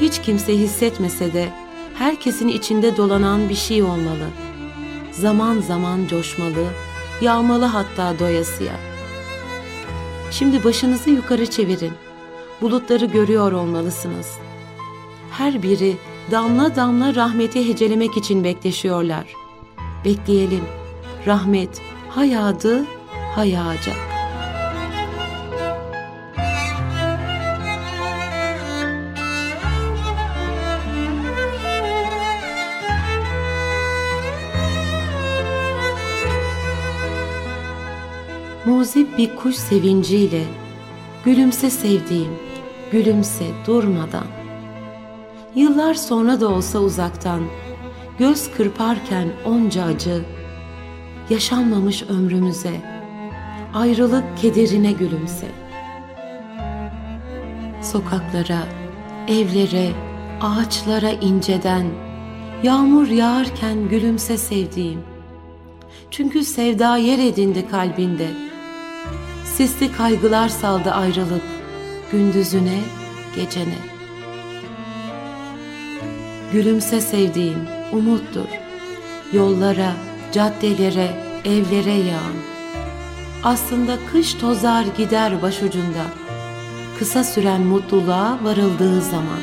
Hiç 0.00 0.20
kimse 0.22 0.58
hissetmese 0.58 1.32
de 1.32 1.48
herkesin 1.94 2.48
içinde 2.48 2.96
dolanan 2.96 3.48
bir 3.48 3.54
şey 3.54 3.82
olmalı. 3.82 4.28
Zaman 5.12 5.60
zaman 5.60 6.06
coşmalı, 6.06 6.66
yağmalı 7.20 7.64
hatta 7.64 8.18
doyasıya. 8.18 8.74
Şimdi 10.30 10.64
başınızı 10.64 11.10
yukarı 11.10 11.46
çevirin. 11.46 11.92
Bulutları 12.60 13.04
görüyor 13.04 13.52
olmalısınız. 13.52 14.38
Her 15.30 15.62
biri 15.62 15.96
damla 16.30 16.76
damla 16.76 17.14
rahmeti 17.14 17.68
hecelemek 17.68 18.16
için 18.16 18.44
bekleşiyorlar. 18.44 19.24
Bekleyelim. 20.04 20.64
Rahmet 21.26 21.82
ha 22.08 22.24
yağdı, 22.24 22.84
ha. 23.34 23.92
Muzip 38.66 39.18
bir 39.18 39.36
kuş 39.36 39.56
sevinciyle, 39.56 40.44
gülümse 41.24 41.70
sevdiğim, 41.70 42.32
gülümse 42.92 43.44
durmadan.'' 43.66 44.43
Yıllar 45.54 45.94
sonra 45.94 46.40
da 46.40 46.48
olsa 46.48 46.78
uzaktan, 46.78 47.42
göz 48.18 48.50
kırparken 48.56 49.28
onca 49.44 49.84
acı, 49.84 50.24
yaşanmamış 51.30 52.02
ömrümüze, 52.02 52.80
ayrılık 53.74 54.38
kederine 54.38 54.92
gülümse. 54.92 55.46
Sokaklara, 57.82 58.62
evlere, 59.28 59.90
ağaçlara 60.40 61.10
inceden, 61.10 61.86
yağmur 62.62 63.08
yağarken 63.08 63.88
gülümse 63.88 64.38
sevdiğim. 64.38 65.00
Çünkü 66.10 66.44
sevda 66.44 66.96
yer 66.96 67.18
edindi 67.18 67.68
kalbinde. 67.68 68.28
Sisli 69.44 69.92
kaygılar 69.92 70.48
saldı 70.48 70.90
ayrılık, 70.90 71.42
gündüzüne, 72.12 72.78
gecene.'' 73.36 73.93
Gülümse 76.54 77.00
sevdiğim 77.00 77.58
umuttur. 77.92 78.48
Yollara, 79.32 79.92
caddelere, 80.32 81.08
evlere 81.44 81.92
yağan. 81.92 82.36
Aslında 83.44 83.98
kış 84.12 84.34
tozar 84.34 84.84
gider 84.96 85.42
başucunda. 85.42 86.04
Kısa 86.98 87.24
süren 87.24 87.60
mutluluğa 87.60 88.38
varıldığı 88.42 89.00
zaman. 89.00 89.40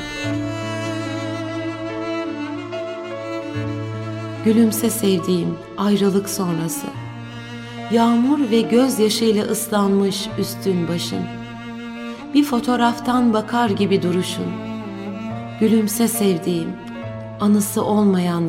Gülümse 4.45 4.89
sevdiğim 4.89 5.57
ayrılık 5.77 6.29
sonrası. 6.29 6.87
Yağmur 7.91 8.51
ve 8.51 8.61
gözyaşıyla 8.61 9.45
ıslanmış 9.45 10.27
üstün 10.39 10.87
başın. 10.87 11.23
Bir 12.33 12.43
fotoğraftan 12.43 13.33
bakar 13.33 13.69
gibi 13.69 14.01
duruşun. 14.01 14.51
Gülümse 15.59 16.07
sevdiğim 16.07 16.90
anısı 17.41 17.83
olmayan 17.83 18.47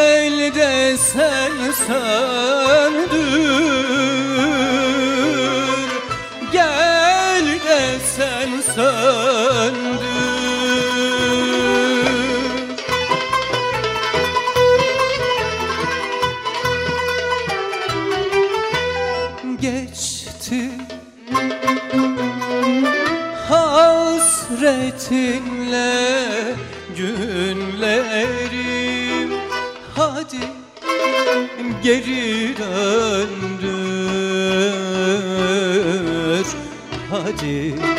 elde 0.00 0.96
sen 0.96 1.72
söndür. 1.86 3.10
Gel 6.52 7.46
de 7.66 7.98
sen 8.16 8.50
söndür. 8.74 10.20
Geçti 19.60 20.70
hasretinle. 23.48 24.60
Geri 31.82 32.54
döndür 32.58 33.80
Hadi 37.10 37.89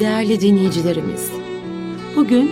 Değerli 0.00 0.40
dinleyicilerimiz, 0.40 1.32
bugün 2.16 2.50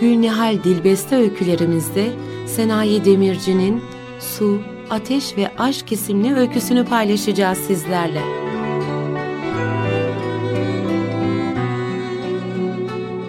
Gülnihal 0.00 0.64
Dilbeste 0.64 1.16
öykülerimizde 1.16 2.10
Senayi 2.46 3.04
Demirci'nin 3.04 3.82
Su, 4.20 4.60
Ateş 4.90 5.36
ve 5.36 5.50
Aşk 5.58 5.92
isimli 5.92 6.34
öyküsünü 6.34 6.84
paylaşacağız 6.84 7.58
sizlerle. 7.58 8.22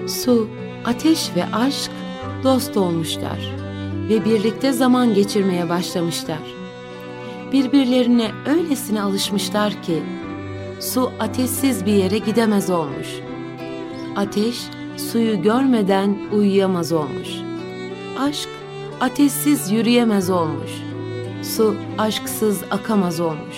Su, 0.08 0.48
ateş 0.86 1.36
ve 1.36 1.46
aşk 1.54 1.92
dost 2.44 2.78
olmuşlar 2.78 3.56
ve 4.10 4.26
birlikte 4.26 4.72
zaman 4.72 5.14
geçirmeye 5.14 5.70
başlamışlar. 5.70 6.44
Birbirlerine 7.52 8.32
öylesine 8.48 9.02
alışmışlar 9.02 9.84
ki 9.84 10.04
su 10.80 11.12
ateşsiz 11.20 11.86
bir 11.86 11.94
yere 11.94 12.18
gidemez 12.18 12.70
olmuş. 12.70 13.29
Ateş 14.20 14.64
suyu 14.98 15.42
görmeden 15.42 16.18
uyuyamaz 16.32 16.92
olmuş. 16.92 17.30
Aşk 18.20 18.50
ateşsiz 19.02 19.72
yürüyemez 19.72 20.30
olmuş. 20.30 20.72
Su 21.44 21.76
aşksız 21.98 22.64
akamaz 22.72 23.20
olmuş. 23.20 23.58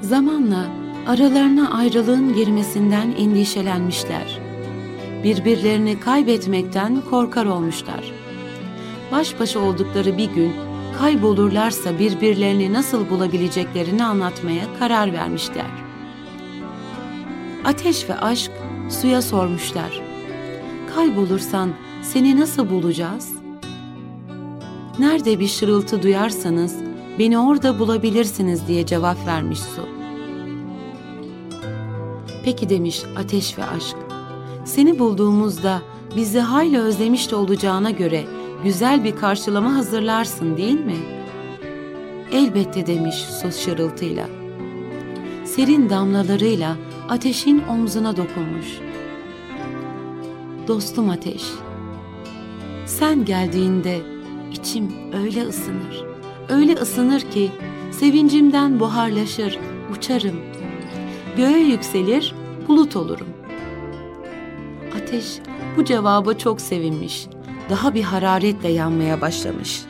Zamanla 0.00 0.66
aralarına 1.06 1.72
ayrılığın 1.72 2.34
girmesinden 2.34 3.14
endişelenmişler. 3.18 4.40
Birbirlerini 5.24 6.00
kaybetmekten 6.00 7.00
korkar 7.10 7.46
olmuşlar. 7.46 8.12
Baş 9.12 9.40
başa 9.40 9.60
oldukları 9.60 10.18
bir 10.18 10.30
gün 10.30 10.52
kaybolurlarsa 10.98 11.98
birbirlerini 11.98 12.72
nasıl 12.72 13.10
bulabileceklerini 13.10 14.04
anlatmaya 14.04 14.64
karar 14.78 15.12
vermişler. 15.12 15.70
Ateş 17.64 18.08
ve 18.08 18.14
aşk 18.14 18.50
suya 18.88 19.22
sormuşlar. 19.22 20.00
Kaybolursan 20.94 21.70
seni 22.02 22.40
nasıl 22.40 22.70
bulacağız? 22.70 23.32
Nerede 24.98 25.40
bir 25.40 25.48
şırıltı 25.48 26.02
duyarsanız 26.02 26.76
beni 27.18 27.38
orada 27.38 27.78
bulabilirsiniz 27.78 28.68
diye 28.68 28.86
cevap 28.86 29.26
vermiş 29.26 29.58
su. 29.58 29.88
Peki 32.44 32.68
demiş 32.68 33.02
ateş 33.16 33.58
ve 33.58 33.64
aşk. 33.64 33.96
Seni 34.64 34.98
bulduğumuzda 34.98 35.82
bizi 36.16 36.40
hayli 36.40 36.78
özlemiş 36.78 37.30
de 37.30 37.36
olacağına 37.36 37.90
göre 37.90 38.24
güzel 38.64 39.04
bir 39.04 39.16
karşılama 39.16 39.74
hazırlarsın 39.74 40.56
değil 40.56 40.80
mi? 40.80 40.96
Elbette 42.32 42.86
demiş 42.86 43.14
su 43.14 43.52
şırıltıyla. 43.52 44.26
Serin 45.44 45.90
damlalarıyla 45.90 46.76
ateşin 47.08 47.62
omzuna 47.68 48.16
dokunmuş. 48.16 48.66
Dostum 50.68 51.10
ateş, 51.10 51.42
sen 52.86 53.24
geldiğinde 53.24 54.00
içim 54.52 54.92
öyle 55.12 55.42
ısınır, 55.42 56.04
öyle 56.48 56.74
ısınır 56.74 57.20
ki 57.20 57.50
sevincimden 57.90 58.80
buharlaşır, 58.80 59.58
uçarım. 59.96 60.36
Göğe 61.36 61.58
yükselir, 61.58 62.34
bulut 62.68 62.96
olurum. 62.96 63.28
Ateş 64.96 65.38
bu 65.76 65.84
cevaba 65.84 66.34
çok 66.34 66.60
sevinmiş, 66.60 67.26
daha 67.70 67.94
bir 67.94 68.02
hararetle 68.02 68.68
yanmaya 68.68 69.20
başlamış. 69.20 69.82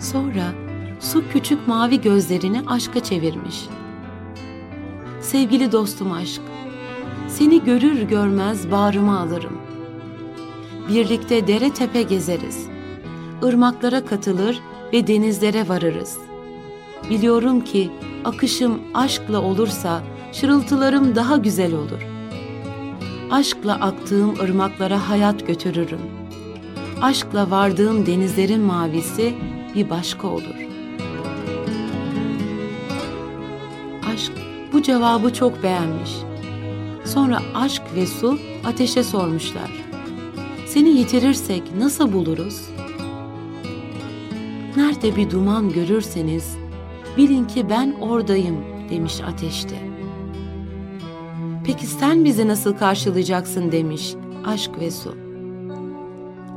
Sonra 0.00 0.52
su 1.00 1.24
küçük 1.32 1.68
mavi 1.68 2.00
gözlerini 2.00 2.60
aşka 2.66 3.00
çevirmiş. 3.00 3.64
Sevgili 5.28 5.72
dostum 5.72 6.12
aşk, 6.12 6.40
seni 7.28 7.64
görür 7.64 8.02
görmez 8.02 8.70
bağrıma 8.70 9.20
alırım. 9.20 9.58
Birlikte 10.88 11.46
dere 11.46 11.70
tepe 11.70 12.02
gezeriz. 12.02 12.66
Irmaklara 13.42 14.04
katılır 14.04 14.60
ve 14.92 15.06
denizlere 15.06 15.68
varırız. 15.68 16.18
Biliyorum 17.10 17.60
ki 17.60 17.90
akışım 18.24 18.80
aşkla 18.94 19.40
olursa 19.40 20.02
şırıltılarım 20.32 21.16
daha 21.16 21.36
güzel 21.36 21.74
olur. 21.74 22.06
Aşkla 23.30 23.74
aktığım 23.74 24.40
ırmaklara 24.40 25.08
hayat 25.08 25.46
götürürüm. 25.46 26.00
Aşkla 27.02 27.50
vardığım 27.50 28.06
denizlerin 28.06 28.60
mavisi 28.60 29.34
bir 29.74 29.90
başka 29.90 30.28
olur. 30.28 30.67
Cevabı 34.88 35.32
çok 35.32 35.62
beğenmiş. 35.62 36.10
Sonra 37.04 37.42
aşk 37.54 37.82
ve 37.94 38.06
su 38.06 38.38
ateşe 38.64 39.02
sormuşlar. 39.02 39.70
Seni 40.66 40.88
yitirirsek 40.88 41.62
nasıl 41.78 42.12
buluruz? 42.12 42.60
Nerede 44.76 45.16
bir 45.16 45.30
duman 45.30 45.72
görürseniz 45.72 46.56
bilin 47.16 47.44
ki 47.44 47.70
ben 47.70 47.94
oradayım 48.00 48.56
demiş 48.90 49.20
ateşte. 49.20 49.76
Peki 51.66 51.86
sen 51.86 52.24
bizi 52.24 52.48
nasıl 52.48 52.76
karşılayacaksın 52.76 53.72
demiş 53.72 54.14
aşk 54.46 54.70
ve 54.80 54.90
su. 54.90 55.14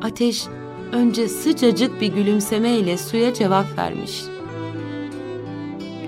Ateş 0.02 0.46
önce 0.92 1.28
sıcacık 1.28 2.02
bir 2.02 2.14
gülümsemeyle 2.14 2.98
suya 2.98 3.34
cevap 3.34 3.78
vermiş. 3.78 4.22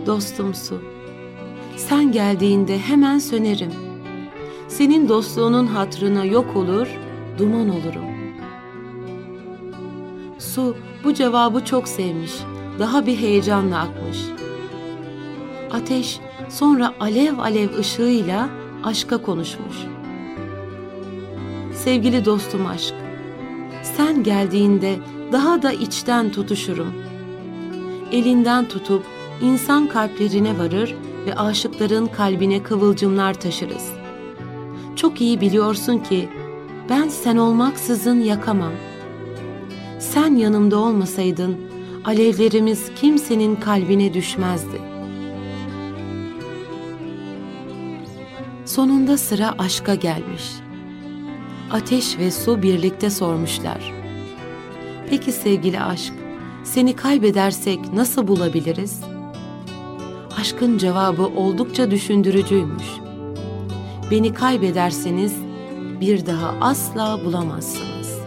Dostum 0.05 0.53
su, 0.53 0.92
sen 1.75 2.11
geldiğinde 2.11 2.79
hemen 2.79 3.19
sönerim. 3.19 3.71
Senin 4.67 5.09
dostluğunun 5.09 5.67
hatrına 5.67 6.25
yok 6.25 6.55
olur, 6.55 6.87
duman 7.37 7.69
olurum. 7.69 8.05
Su 10.39 10.75
bu 11.03 11.13
cevabı 11.13 11.65
çok 11.65 11.87
sevmiş, 11.87 12.31
daha 12.79 13.05
bir 13.05 13.17
heyecanla 13.17 13.79
akmış. 13.79 14.17
Ateş 15.71 16.19
sonra 16.49 16.93
alev 16.99 17.37
alev 17.37 17.77
ışığıyla 17.77 18.49
aşka 18.83 19.17
konuşmuş. 19.17 19.75
Sevgili 21.73 22.25
dostum 22.25 22.65
aşk, 22.65 22.93
sen 23.83 24.23
geldiğinde 24.23 24.95
daha 25.31 25.61
da 25.61 25.71
içten 25.71 26.31
tutuşurum. 26.31 26.93
Elinden 28.11 28.67
tutup 28.67 29.03
insan 29.41 29.87
kalplerine 29.87 30.59
varır 30.59 30.95
ve 31.25 31.35
aşıkların 31.35 32.05
kalbine 32.07 32.63
kıvılcımlar 32.63 33.33
taşırız. 33.33 33.91
Çok 34.95 35.21
iyi 35.21 35.41
biliyorsun 35.41 35.97
ki 35.97 36.29
ben 36.89 37.07
sen 37.07 37.37
olmaksızın 37.37 38.19
yakamam. 38.19 38.73
Sen 39.99 40.35
yanımda 40.35 40.77
olmasaydın 40.77 41.57
alevlerimiz 42.05 42.91
kimsenin 42.95 43.55
kalbine 43.55 44.13
düşmezdi. 44.13 44.81
Sonunda 48.65 49.17
sıra 49.17 49.55
aşka 49.57 49.95
gelmiş. 49.95 50.43
Ateş 51.71 52.17
ve 52.17 52.31
su 52.31 52.61
birlikte 52.61 53.09
sormuşlar. 53.09 53.93
Peki 55.09 55.31
sevgili 55.31 55.79
aşk, 55.79 56.13
seni 56.63 56.95
kaybedersek 56.95 57.93
nasıl 57.93 58.27
bulabiliriz? 58.27 59.12
Aşkın 60.39 60.77
cevabı 60.77 61.25
oldukça 61.25 61.91
düşündürücüymüş. 61.91 62.85
Beni 64.11 64.33
kaybederseniz 64.33 65.33
bir 66.01 66.25
daha 66.25 66.55
asla 66.61 67.19
bulamazsınız. 67.25 68.19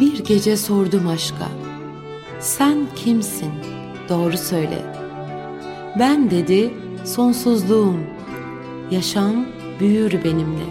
Bir 0.00 0.24
gece 0.24 0.56
sordum 0.56 1.08
aşka. 1.08 1.48
Sen 2.40 2.78
kimsin? 2.96 3.50
Doğru 4.08 4.38
söyle. 4.38 4.82
Ben 5.98 6.30
dedi 6.30 6.74
sonsuzluğum. 7.04 7.96
Yaşam 8.90 9.46
büyür 9.80 10.24
benimle. 10.24 10.64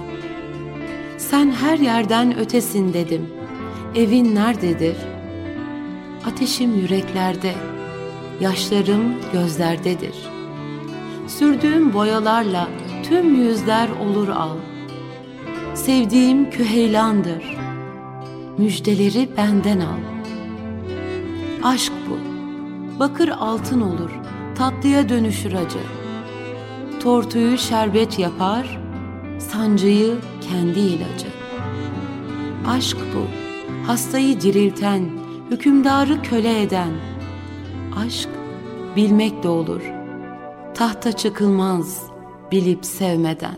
Sen 1.18 1.52
her 1.52 1.78
yerden 1.78 2.38
ötesin 2.38 2.94
dedim. 2.94 3.30
Evin 3.96 4.36
nerededir? 4.36 4.96
Ateşim 6.26 6.76
yüreklerde, 6.76 7.54
yaşlarım 8.40 9.04
gözlerdedir. 9.34 10.16
Sürdüğüm 11.28 11.94
boyalarla 11.94 12.68
tüm 13.10 13.36
yüzler 13.36 13.90
olur 13.90 14.28
al. 14.28 14.58
Sevdiğim 15.74 16.50
küheylandır. 16.50 17.58
Müjdeleri 18.58 19.30
benden 19.38 19.80
al. 19.80 20.00
Aşk 21.64 21.94
bu. 22.10 22.18
Bakır 23.00 23.30
altın 23.30 23.82
olur, 23.82 24.12
tatlıya 24.56 25.10
dönüşür 25.10 25.54
acı. 25.54 25.80
Tortuyu 27.00 27.58
şerbet 27.58 28.20
yapar, 28.20 28.80
sancıyı 29.40 30.16
kendi 30.42 30.80
ilacı. 30.80 31.28
Aşk 32.68 32.98
bu. 33.16 33.28
Hastayı 33.88 34.42
dirilten, 34.42 35.23
hükümdarı 35.54 36.22
köle 36.22 36.62
eden. 36.62 36.92
Aşk 38.06 38.30
bilmek 38.96 39.44
de 39.44 39.48
olur. 39.50 39.82
Tahta 40.74 41.12
çıkılmaz 41.12 42.04
bilip 42.52 42.86
sevmeden. 42.86 43.58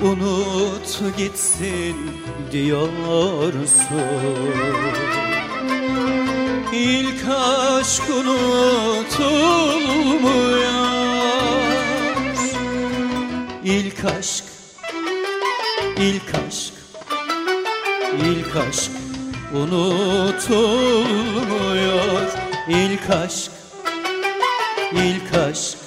Unut 0.00 1.16
gitsin 1.16 1.96
diyorsun. 2.52 3.68
İlk 6.72 7.28
aşk 7.28 8.02
unutulmuyor. 8.10 9.18
İlk 13.64 14.04
aşk 14.04 14.44
İlk 15.96 16.34
aşk 16.48 16.74
İlk 18.24 18.56
aşk 18.56 18.90
unutulmuyor. 19.54 21.08
İlk 22.68 23.10
aşk 23.10 23.50
İlk 24.92 25.34
aşk 25.34 25.77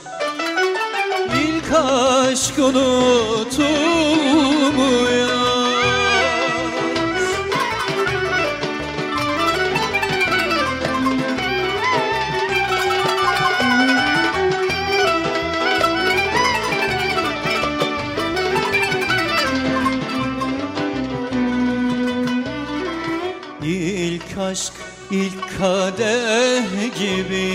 kadeh 25.62 26.70
gibi. 27.00 27.50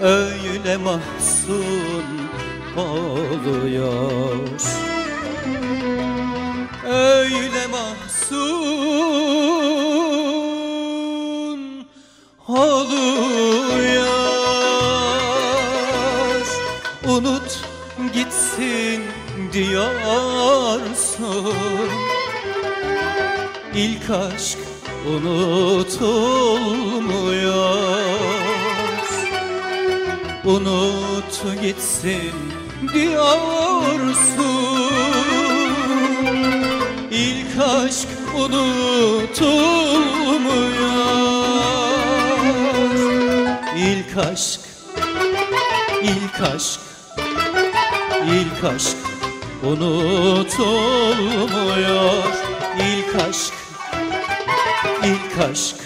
Öyle 0.00 0.76
mahzun 0.76 2.04
oluyor. 2.76 4.36
İle 7.26 7.66
mahzun 7.66 8.36
oluyor. 12.48 14.06
Unut 17.08 17.60
gitsin 18.14 19.02
diyorsun. 19.52 19.86
İlk 23.74 24.10
aşk 24.10 24.65
unutulmuyor. 25.06 26.16
Unut 30.44 31.42
gitsin 31.62 32.32
diyorsun 32.94 34.36
İlk 37.10 37.60
aşk 37.60 38.08
unutulmuyor. 38.34 39.76
İlk 43.76 44.16
aşk, 44.16 44.60
ilk 46.02 46.40
aşk, 46.54 46.80
ilk 48.26 48.64
aşk 48.64 48.96
unutulmuyor. 49.62 50.56
İlk 52.80 53.14
aşk, 53.28 53.54
ilk 55.36 55.44
aşk, 55.50 55.76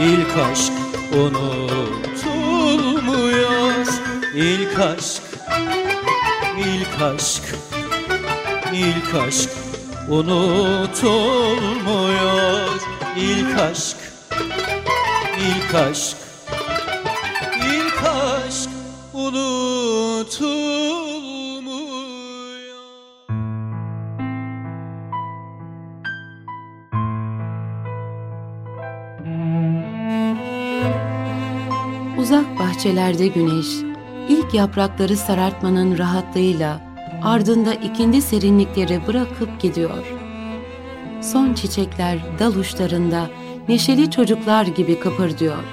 ilk 0.00 0.36
aşk 0.52 0.72
unutulmuyor. 1.12 2.26
İlk 4.34 4.78
aşk, 4.80 5.22
ilk 6.58 7.02
aşk, 7.02 7.42
ilk 8.72 9.14
aşk 9.14 9.50
unutulmuyor. 10.08 10.94
İlk 13.16 13.58
aşk, 13.58 13.96
ilk 15.38 15.74
aşk, 15.74 16.16
ilk 17.66 18.02
aşk 18.04 18.70
unutulmuyor 19.14 20.73
bahçelerde 32.84 33.26
güneş, 33.26 33.66
ilk 34.28 34.54
yaprakları 34.54 35.16
sarartmanın 35.16 35.98
rahatlığıyla 35.98 36.80
ardında 37.22 37.74
ikindi 37.74 38.22
serinlikleri 38.22 39.06
bırakıp 39.06 39.60
gidiyor. 39.60 40.04
Son 41.20 41.54
çiçekler 41.54 42.18
dal 42.38 42.54
uçlarında 42.54 43.26
neşeli 43.68 44.10
çocuklar 44.10 44.66
gibi 44.66 45.00
kıpırdıyor. 45.00 45.64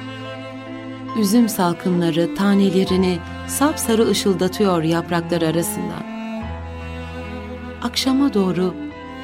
Üzüm 1.20 1.49
salkımları 1.49 2.36
tanelerini 2.36 3.20
sapsarı 3.47 4.09
ışıldatıyor 4.09 4.84
yapraklar 4.84 5.41
arasından. 5.41 6.03
Akşama 7.82 8.34
doğru 8.34 8.74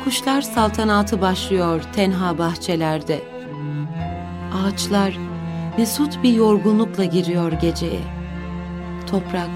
kuşlar 0.03 0.41
saltanatı 0.41 1.21
başlıyor 1.21 1.81
tenha 1.95 2.37
bahçelerde. 2.37 3.21
Ağaçlar 4.53 5.17
mesut 5.77 6.23
bir 6.23 6.33
yorgunlukla 6.33 7.05
giriyor 7.05 7.51
geceye. 7.51 8.01
Toprak, 9.07 9.49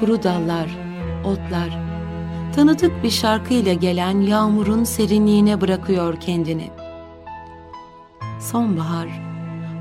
kuru 0.00 0.22
dallar, 0.22 0.78
otlar, 1.24 1.78
tanıdık 2.54 3.02
bir 3.02 3.10
şarkıyla 3.10 3.72
gelen 3.72 4.20
yağmurun 4.20 4.84
serinliğine 4.84 5.60
bırakıyor 5.60 6.20
kendini. 6.20 6.70
Sonbahar, 8.40 9.08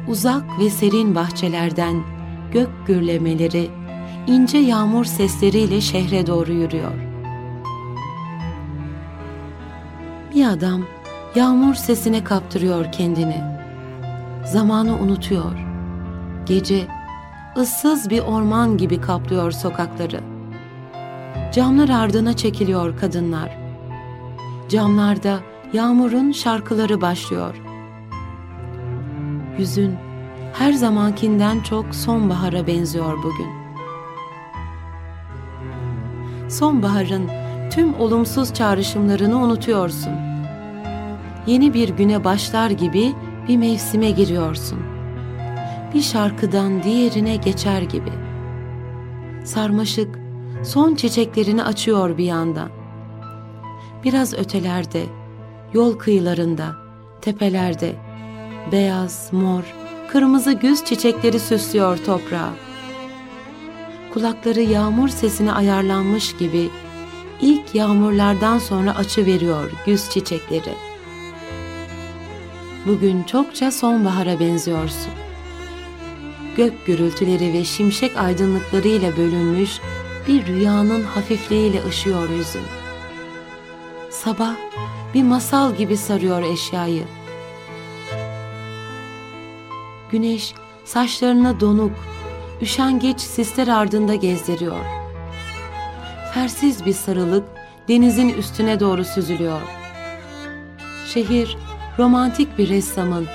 uzak 0.08 0.60
ve 0.60 0.70
serin 0.70 1.16
bahçelerden 1.16 2.04
gök 2.52 2.70
gürlemeleri, 2.88 3.70
ince 4.28 4.58
yağmur 4.58 5.06
sesleriyle 5.06 5.82
şehre 5.82 6.28
doğru 6.28 6.52
yürüyor. 6.52 6.94
Bir 10.36 10.46
adam 10.46 10.86
yağmur 11.36 11.74
sesine 11.74 12.24
kaptırıyor 12.24 12.92
kendini. 12.92 13.42
Zamanı 14.46 15.00
unutuyor. 15.00 15.69
Gece 16.50 16.88
ıssız 17.58 18.10
bir 18.10 18.20
orman 18.20 18.78
gibi 18.78 19.02
kaplıyor 19.02 19.52
sokakları. 19.52 20.20
Camlar 21.54 21.90
ardına 21.90 22.34
çekiliyor 22.34 22.98
kadınlar. 22.98 23.58
Camlarda 24.70 25.40
yağmurun 25.74 26.32
şarkıları 26.32 27.02
başlıyor. 27.02 27.56
Yüzün 29.58 29.96
her 30.54 30.74
zamankinden 30.74 31.60
çok 31.60 31.96
sonbahara 31.96 32.68
benziyor 32.68 33.18
bugün. 33.18 33.50
Sonbaharın 36.50 37.30
tüm 37.72 38.00
olumsuz 38.00 38.54
çağrışımlarını 38.54 39.38
unutuyorsun. 39.38 40.14
Yeni 41.48 41.74
bir 41.74 41.90
güne 41.90 42.24
başlar 42.24 42.70
gibi 42.70 43.14
bir 43.48 43.58
mevsime 43.58 44.12
giriyorsun. 44.12 44.99
Bir 45.94 46.02
şarkıdan 46.02 46.84
diğerine 46.84 47.36
geçer 47.36 47.82
gibi. 47.82 48.12
Sarmaşık 49.46 50.20
son 50.64 50.96
çiçeklerini 50.96 51.64
açıyor 51.64 52.18
bir 52.18 52.26
yandan. 52.26 52.70
Biraz 54.04 54.34
ötelerde, 54.34 55.04
yol 55.74 55.98
kıyılarında, 55.98 56.76
tepelerde 57.22 57.96
beyaz, 58.72 59.30
mor, 59.34 59.64
kırmızı 60.12 60.52
güz 60.52 60.86
çiçekleri 60.86 61.40
süslüyor 61.40 61.98
toprağı. 61.98 62.54
Kulakları 64.14 64.62
yağmur 64.62 65.10
sesine 65.10 65.52
ayarlanmış 65.52 66.38
gibi 66.38 66.70
ilk 67.42 67.76
yağmurlardan 67.76 68.58
sonra 68.58 68.96
açı 68.96 69.26
veriyor 69.26 69.72
güz 69.86 70.10
çiçekleri. 70.10 70.74
Bugün 72.88 73.24
çokça 73.24 73.72
sonbahara 73.72 74.40
benziyorsun. 74.40 75.29
Gök 76.60 76.86
gürültüleri 76.86 77.54
ve 77.54 77.64
şimşek 77.64 78.18
aydınlıklarıyla 78.18 79.18
bölünmüş 79.18 79.80
bir 80.28 80.48
rüyanın 80.48 81.04
hafifliğiyle 81.04 81.86
ışıyor 81.88 82.30
yüzün. 82.30 82.62
Sabah 84.10 84.56
bir 85.14 85.24
masal 85.24 85.76
gibi 85.76 85.98
sarıyor 85.98 86.42
eşyayı. 86.42 87.04
Güneş 90.12 90.54
saçlarını 90.86 91.60
donuk, 91.60 91.92
üşengeç 92.62 93.20
sisler 93.20 93.68
ardında 93.68 94.16
gezdiriyor. 94.16 94.86
Fersiz 96.34 96.86
bir 96.86 96.94
sarılık 96.94 97.44
denizin 97.88 98.30
üstüne 98.30 98.80
doğru 98.80 99.06
süzülüyor. 99.06 99.62
Şehir 101.14 101.58
romantik 102.00 102.58
bir 102.58 102.70
ressamın, 102.70 103.28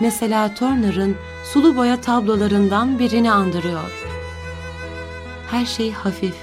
mesela 0.00 0.54
Turner'ın 0.54 1.16
sulu 1.44 1.76
boya 1.76 2.00
tablolarından 2.00 2.98
birini 2.98 3.32
andırıyor. 3.32 3.92
Her 5.50 5.66
şey 5.66 5.92
hafif, 5.92 6.34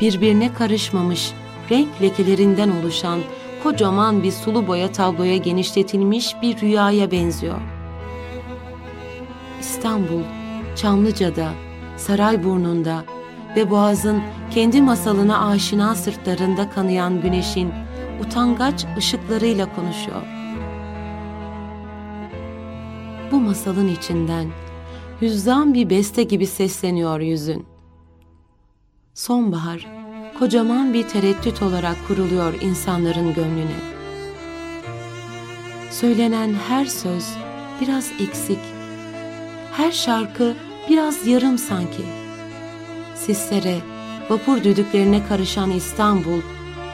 birbirine 0.00 0.54
karışmamış, 0.54 1.32
renk 1.70 2.02
lekelerinden 2.02 2.70
oluşan 2.80 3.20
kocaman 3.62 4.22
bir 4.22 4.32
sulu 4.32 4.66
boya 4.66 4.92
tabloya 4.92 5.36
genişletilmiş 5.36 6.34
bir 6.42 6.60
rüyaya 6.60 7.10
benziyor. 7.10 7.60
İstanbul, 9.60 10.22
Çamlıca'da, 10.76 11.48
Sarayburnu'nda 11.96 13.04
ve 13.56 13.70
Boğaz'ın 13.70 14.22
kendi 14.50 14.82
masalına 14.82 15.48
aşina 15.48 15.94
sırtlarında 15.94 16.70
kanayan 16.70 17.20
güneşin 17.20 17.72
utangaç 18.26 18.86
ışıklarıyla 18.98 19.74
konuşuyor. 19.74 20.41
Masalın 23.42 23.88
içinden 23.88 24.46
hüzzam 25.22 25.74
bir 25.74 25.90
beste 25.90 26.22
gibi 26.22 26.46
sesleniyor 26.46 27.20
yüzün. 27.20 27.66
Sonbahar, 29.14 29.86
kocaman 30.38 30.94
bir 30.94 31.08
tereddüt 31.08 31.62
olarak 31.62 31.96
kuruluyor 32.08 32.54
insanların 32.60 33.34
gönlüne. 33.34 33.92
Söylenen 35.90 36.54
her 36.68 36.84
söz 36.84 37.28
biraz 37.80 38.10
eksik, 38.20 38.58
her 39.72 39.92
şarkı 39.92 40.54
biraz 40.88 41.26
yarım 41.26 41.58
sanki. 41.58 42.02
Sislere, 43.14 43.78
vapur 44.30 44.64
düdüklerine 44.64 45.26
karışan 45.26 45.70
İstanbul, 45.70 46.40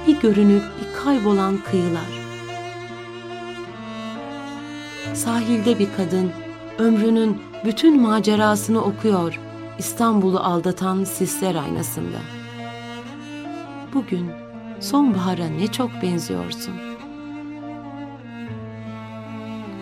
bir 0.06 0.20
görünüp 0.20 0.62
bir 0.62 1.04
kaybolan 1.04 1.58
kıyılar. 1.70 2.17
Sahilde 5.18 5.78
bir 5.78 5.88
kadın, 5.96 6.30
ömrünün 6.78 7.38
bütün 7.64 8.00
macerasını 8.00 8.84
okuyor 8.84 9.40
İstanbul'u 9.78 10.40
aldatan 10.40 11.04
sisler 11.04 11.54
aynasında. 11.54 12.18
Bugün 13.94 14.30
sonbahara 14.80 15.46
ne 15.46 15.66
çok 15.66 15.90
benziyorsun. 16.02 16.74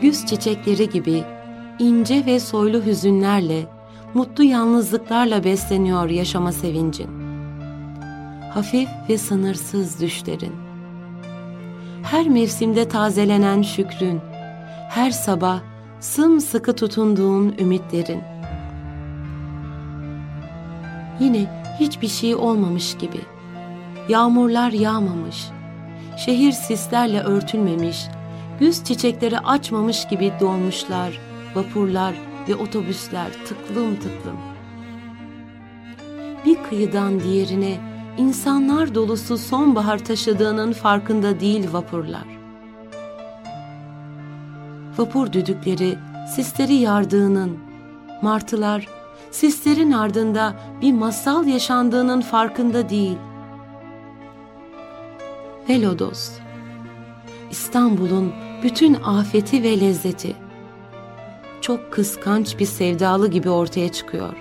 güz 0.02 0.26
çiçekleri 0.26 0.90
gibi 0.90 1.24
ince 1.78 2.26
ve 2.26 2.40
soylu 2.40 2.84
hüzünlerle, 2.86 3.66
mutlu 4.14 4.44
yalnızlıklarla 4.44 5.44
besleniyor 5.44 6.10
yaşama 6.10 6.52
sevincin. 6.52 7.10
Hafif 8.54 8.88
ve 9.08 9.18
sınırsız 9.18 10.00
düşlerin. 10.00 10.52
Her 12.02 12.28
mevsimde 12.28 12.88
tazelenen 12.88 13.62
şükrün, 13.62 14.20
her 14.88 15.10
sabah 15.10 15.60
sımsıkı 16.00 16.76
tutunduğun 16.76 17.54
ümitlerin. 17.58 18.22
Yine 21.20 21.64
hiçbir 21.80 22.08
şey 22.08 22.34
olmamış 22.34 22.96
gibi. 22.96 23.20
Yağmurlar 24.08 24.70
yağmamış, 24.72 25.48
şehir 26.16 26.52
sislerle 26.52 27.20
örtülmemiş, 27.20 28.06
güz 28.60 28.84
çiçekleri 28.84 29.38
açmamış 29.38 30.08
gibi 30.08 30.32
dolmuşlar, 30.40 31.20
vapurlar 31.54 32.14
ve 32.48 32.54
otobüsler 32.54 33.32
tıklım 33.32 33.96
tıklım. 33.96 34.36
Bir 36.44 36.56
kıyıdan 36.62 37.20
diğerine 37.20 37.76
insanlar 38.18 38.94
dolusu 38.94 39.38
sonbahar 39.38 39.98
taşıdığının 39.98 40.72
farkında 40.72 41.40
değil 41.40 41.72
vapurlar. 41.72 42.35
Vapur 44.98 45.32
düdükleri 45.32 45.98
sisleri 46.34 46.74
yardığının, 46.74 47.58
martılar 48.22 48.88
sislerin 49.30 49.92
ardında 49.92 50.54
bir 50.82 50.92
masal 50.92 51.46
yaşandığının 51.46 52.20
farkında 52.20 52.88
değil. 52.88 53.18
Velodos, 55.68 56.30
İstanbul'un 57.50 58.32
bütün 58.62 58.94
afeti 58.94 59.62
ve 59.62 59.80
lezzeti 59.80 60.36
çok 61.60 61.92
kıskanç 61.92 62.58
bir 62.58 62.66
sevdalı 62.66 63.30
gibi 63.30 63.50
ortaya 63.50 63.92
çıkıyor. 63.92 64.34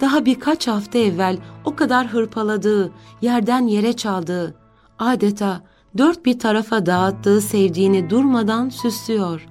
Daha 0.00 0.24
birkaç 0.24 0.68
hafta 0.68 0.98
evvel 0.98 1.38
o 1.64 1.76
kadar 1.76 2.06
hırpaladığı, 2.06 2.92
yerden 3.22 3.66
yere 3.66 3.92
çaldığı, 3.92 4.54
adeta 4.98 5.60
dört 5.98 6.26
bir 6.26 6.38
tarafa 6.38 6.86
dağıttığı 6.86 7.40
sevdiğini 7.40 8.10
durmadan 8.10 8.68
süslüyor, 8.68 9.46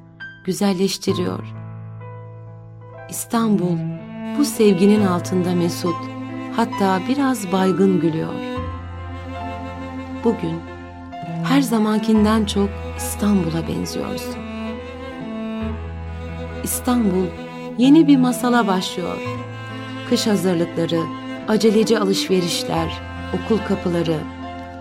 güzelleştiriyor. 0.46 1.54
İstanbul 3.10 3.78
bu 4.38 4.46
sevginin 4.46 5.06
altında 5.06 5.56
mesut, 5.56 5.96
hatta 6.56 7.00
biraz 7.10 7.52
baygın 7.52 8.00
gülüyor. 8.00 8.34
Bugün 10.24 10.60
her 11.44 11.62
zamankinden 11.62 12.46
çok 12.46 12.70
İstanbul'a 12.98 13.68
benziyorsun. 13.68 14.36
İstanbul 16.64 17.26
yeni 17.78 18.08
bir 18.08 18.18
masala 18.18 18.68
başlıyor. 18.68 19.18
Kış 20.10 20.28
hazırlıkları, 20.28 21.02
aceleci 21.48 22.00
alışverişler, 22.00 23.02
okul 23.34 23.58
kapıları, 23.68 24.18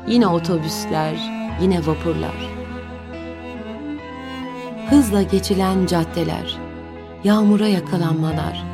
yine 0.09 0.27
otobüsler, 0.27 1.38
yine 1.61 1.87
vapurlar. 1.87 2.49
Hızla 4.91 5.23
geçilen 5.23 5.87
caddeler, 5.87 6.59
yağmura 7.25 7.69
yakalanmalar, 7.69 8.65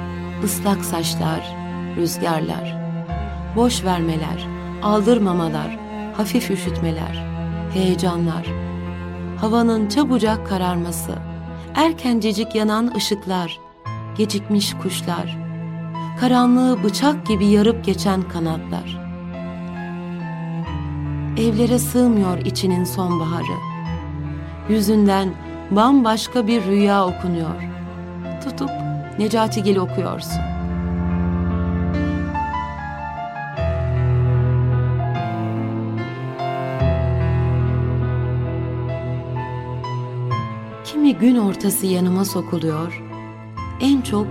ıslak 0.44 0.84
saçlar, 0.84 1.56
rüzgarlar, 1.96 2.76
boş 3.56 3.84
vermeler, 3.84 4.46
aldırmamalar, 4.82 5.78
hafif 6.16 6.50
üşütmeler, 6.50 7.26
heyecanlar, 7.72 8.46
havanın 9.40 9.88
çabucak 9.88 10.46
kararması, 10.46 11.12
erkencecik 11.74 12.54
yanan 12.54 12.94
ışıklar, 12.96 13.60
gecikmiş 14.16 14.74
kuşlar, 14.82 15.38
karanlığı 16.20 16.84
bıçak 16.84 17.26
gibi 17.26 17.46
yarıp 17.46 17.84
geçen 17.84 18.22
kanatlar. 18.22 19.03
Evlere 21.38 21.78
sığmıyor 21.78 22.38
içinin 22.38 22.84
sonbaharı. 22.84 23.58
Yüzünden 24.68 25.34
bambaşka 25.70 26.46
bir 26.46 26.64
rüya 26.64 27.06
okunuyor. 27.06 27.62
Tutup 28.44 28.70
Necati 29.18 29.62
Gil 29.62 29.76
okuyorsun. 29.76 30.40
Kimi 40.84 41.16
gün 41.16 41.36
ortası 41.36 41.86
yanıma 41.86 42.24
sokuluyor, 42.24 43.02
en 43.80 44.00
çok 44.00 44.26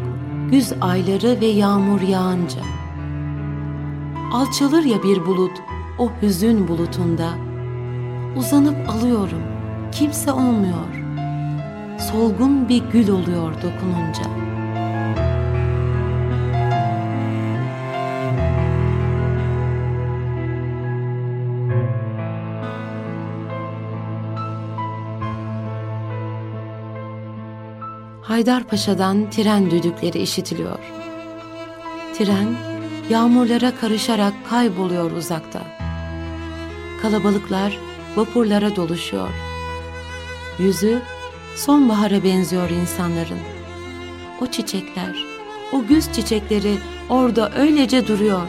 güz 0.51 0.73
ayları 0.81 1.41
ve 1.41 1.45
yağmur 1.45 2.01
yağınca. 2.01 2.61
Alçalır 4.33 4.83
ya 4.83 5.03
bir 5.03 5.25
bulut 5.25 5.72
o 5.97 6.11
hüzün 6.21 6.67
bulutunda, 6.67 7.29
uzanıp 8.37 8.89
alıyorum, 8.89 9.43
kimse 9.91 10.31
olmuyor. 10.31 11.03
Solgun 12.11 12.69
bir 12.69 12.83
gül 12.83 13.09
oluyor 13.09 13.53
dokununca.'' 13.53 14.43
Haydarpaşa'dan 28.33 29.29
tren 29.29 29.71
düdükleri 29.71 30.19
işitiliyor. 30.19 30.79
Tren 32.17 32.55
yağmurlara 33.09 33.75
karışarak 33.75 34.33
kayboluyor 34.49 35.11
uzakta. 35.11 35.82
Kalabalıklar 37.03 37.79
vapurlara 38.15 38.75
doluşuyor. 38.75 39.29
Yüzü 40.59 41.01
sonbahara 41.55 42.23
benziyor 42.23 42.69
insanların. 42.69 43.39
O 44.41 44.45
çiçekler, 44.47 45.25
o 45.71 45.85
güz 45.87 46.13
çiçekleri 46.13 46.77
orada 47.09 47.51
öylece 47.55 48.07
duruyor. 48.07 48.47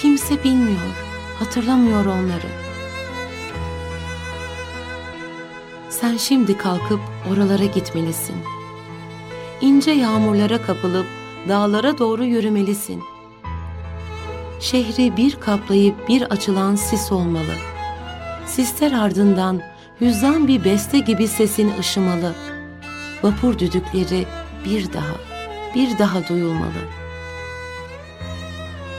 Kimse 0.00 0.44
bilmiyor, 0.44 0.94
hatırlamıyor 1.38 2.06
onları. 2.06 2.48
Sen 5.90 6.16
şimdi 6.16 6.58
kalkıp 6.58 7.00
oralara 7.32 7.64
gitmelisin.'' 7.64 8.62
ince 9.62 9.90
yağmurlara 9.90 10.62
kapılıp 10.62 11.06
dağlara 11.48 11.98
doğru 11.98 12.24
yürümelisin. 12.24 13.02
Şehri 14.60 15.16
bir 15.16 15.36
kaplayıp 15.40 16.08
bir 16.08 16.22
açılan 16.22 16.74
sis 16.74 17.12
olmalı. 17.12 17.71
Sisler 18.56 18.92
ardından 18.92 19.60
hüzzam 20.00 20.48
bir 20.48 20.64
beste 20.64 20.98
gibi 20.98 21.28
sesin 21.28 21.72
ışımalı. 21.78 22.34
Vapur 23.22 23.58
düdükleri 23.58 24.26
bir 24.64 24.92
daha, 24.92 25.14
bir 25.74 25.98
daha 25.98 26.28
duyulmalı. 26.28 26.82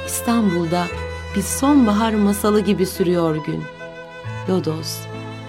İstanbul'da 0.07 0.83
bir 1.35 1.41
sonbahar 1.41 2.13
masalı 2.13 2.59
gibi 2.59 2.85
sürüyor 2.85 3.35
gün. 3.35 3.63
Lodos, 4.49 4.97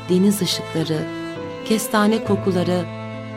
deniz 0.09 0.43
ışıkları, 0.43 0.99
kestane 1.65 2.25
kokuları 2.25 2.85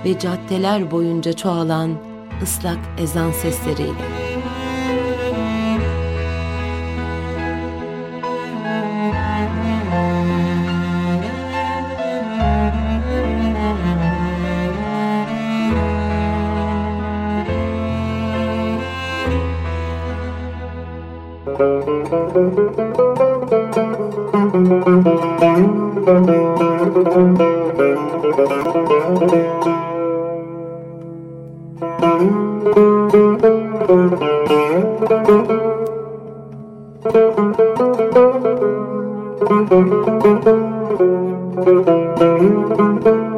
ve 0.06 0.20
caddeler 0.20 0.92
boyunca 0.92 1.34
çoğalan 1.34 1.92
ıslak 2.44 2.80
ezan 3.00 3.32
sesleriyle. 3.32 4.27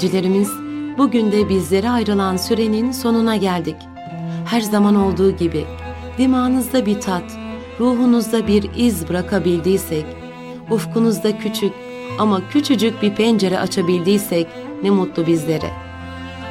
dinleyicilerimiz, 0.00 0.50
bugün 0.98 1.32
de 1.32 1.48
bizlere 1.48 1.90
ayrılan 1.90 2.36
sürenin 2.36 2.92
sonuna 2.92 3.36
geldik. 3.36 3.76
Her 4.46 4.60
zaman 4.60 4.94
olduğu 4.94 5.36
gibi 5.36 5.64
dimağınızda 6.18 6.86
bir 6.86 7.00
tat, 7.00 7.38
ruhunuzda 7.80 8.46
bir 8.46 8.70
iz 8.76 9.08
bırakabildiysek, 9.08 10.04
ufkunuzda 10.70 11.38
küçük 11.38 11.72
ama 12.18 12.48
küçücük 12.48 13.02
bir 13.02 13.14
pencere 13.14 13.58
açabildiysek 13.58 14.46
ne 14.82 14.90
mutlu 14.90 15.26
bizlere. 15.26 15.70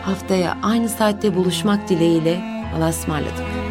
Haftaya 0.04 0.58
aynı 0.64 0.89
saatte 0.89 1.36
buluşmak 1.36 1.89
dileğiyle 1.89 2.41
Allah'a 2.76 2.89
ısmarladık. 2.89 3.69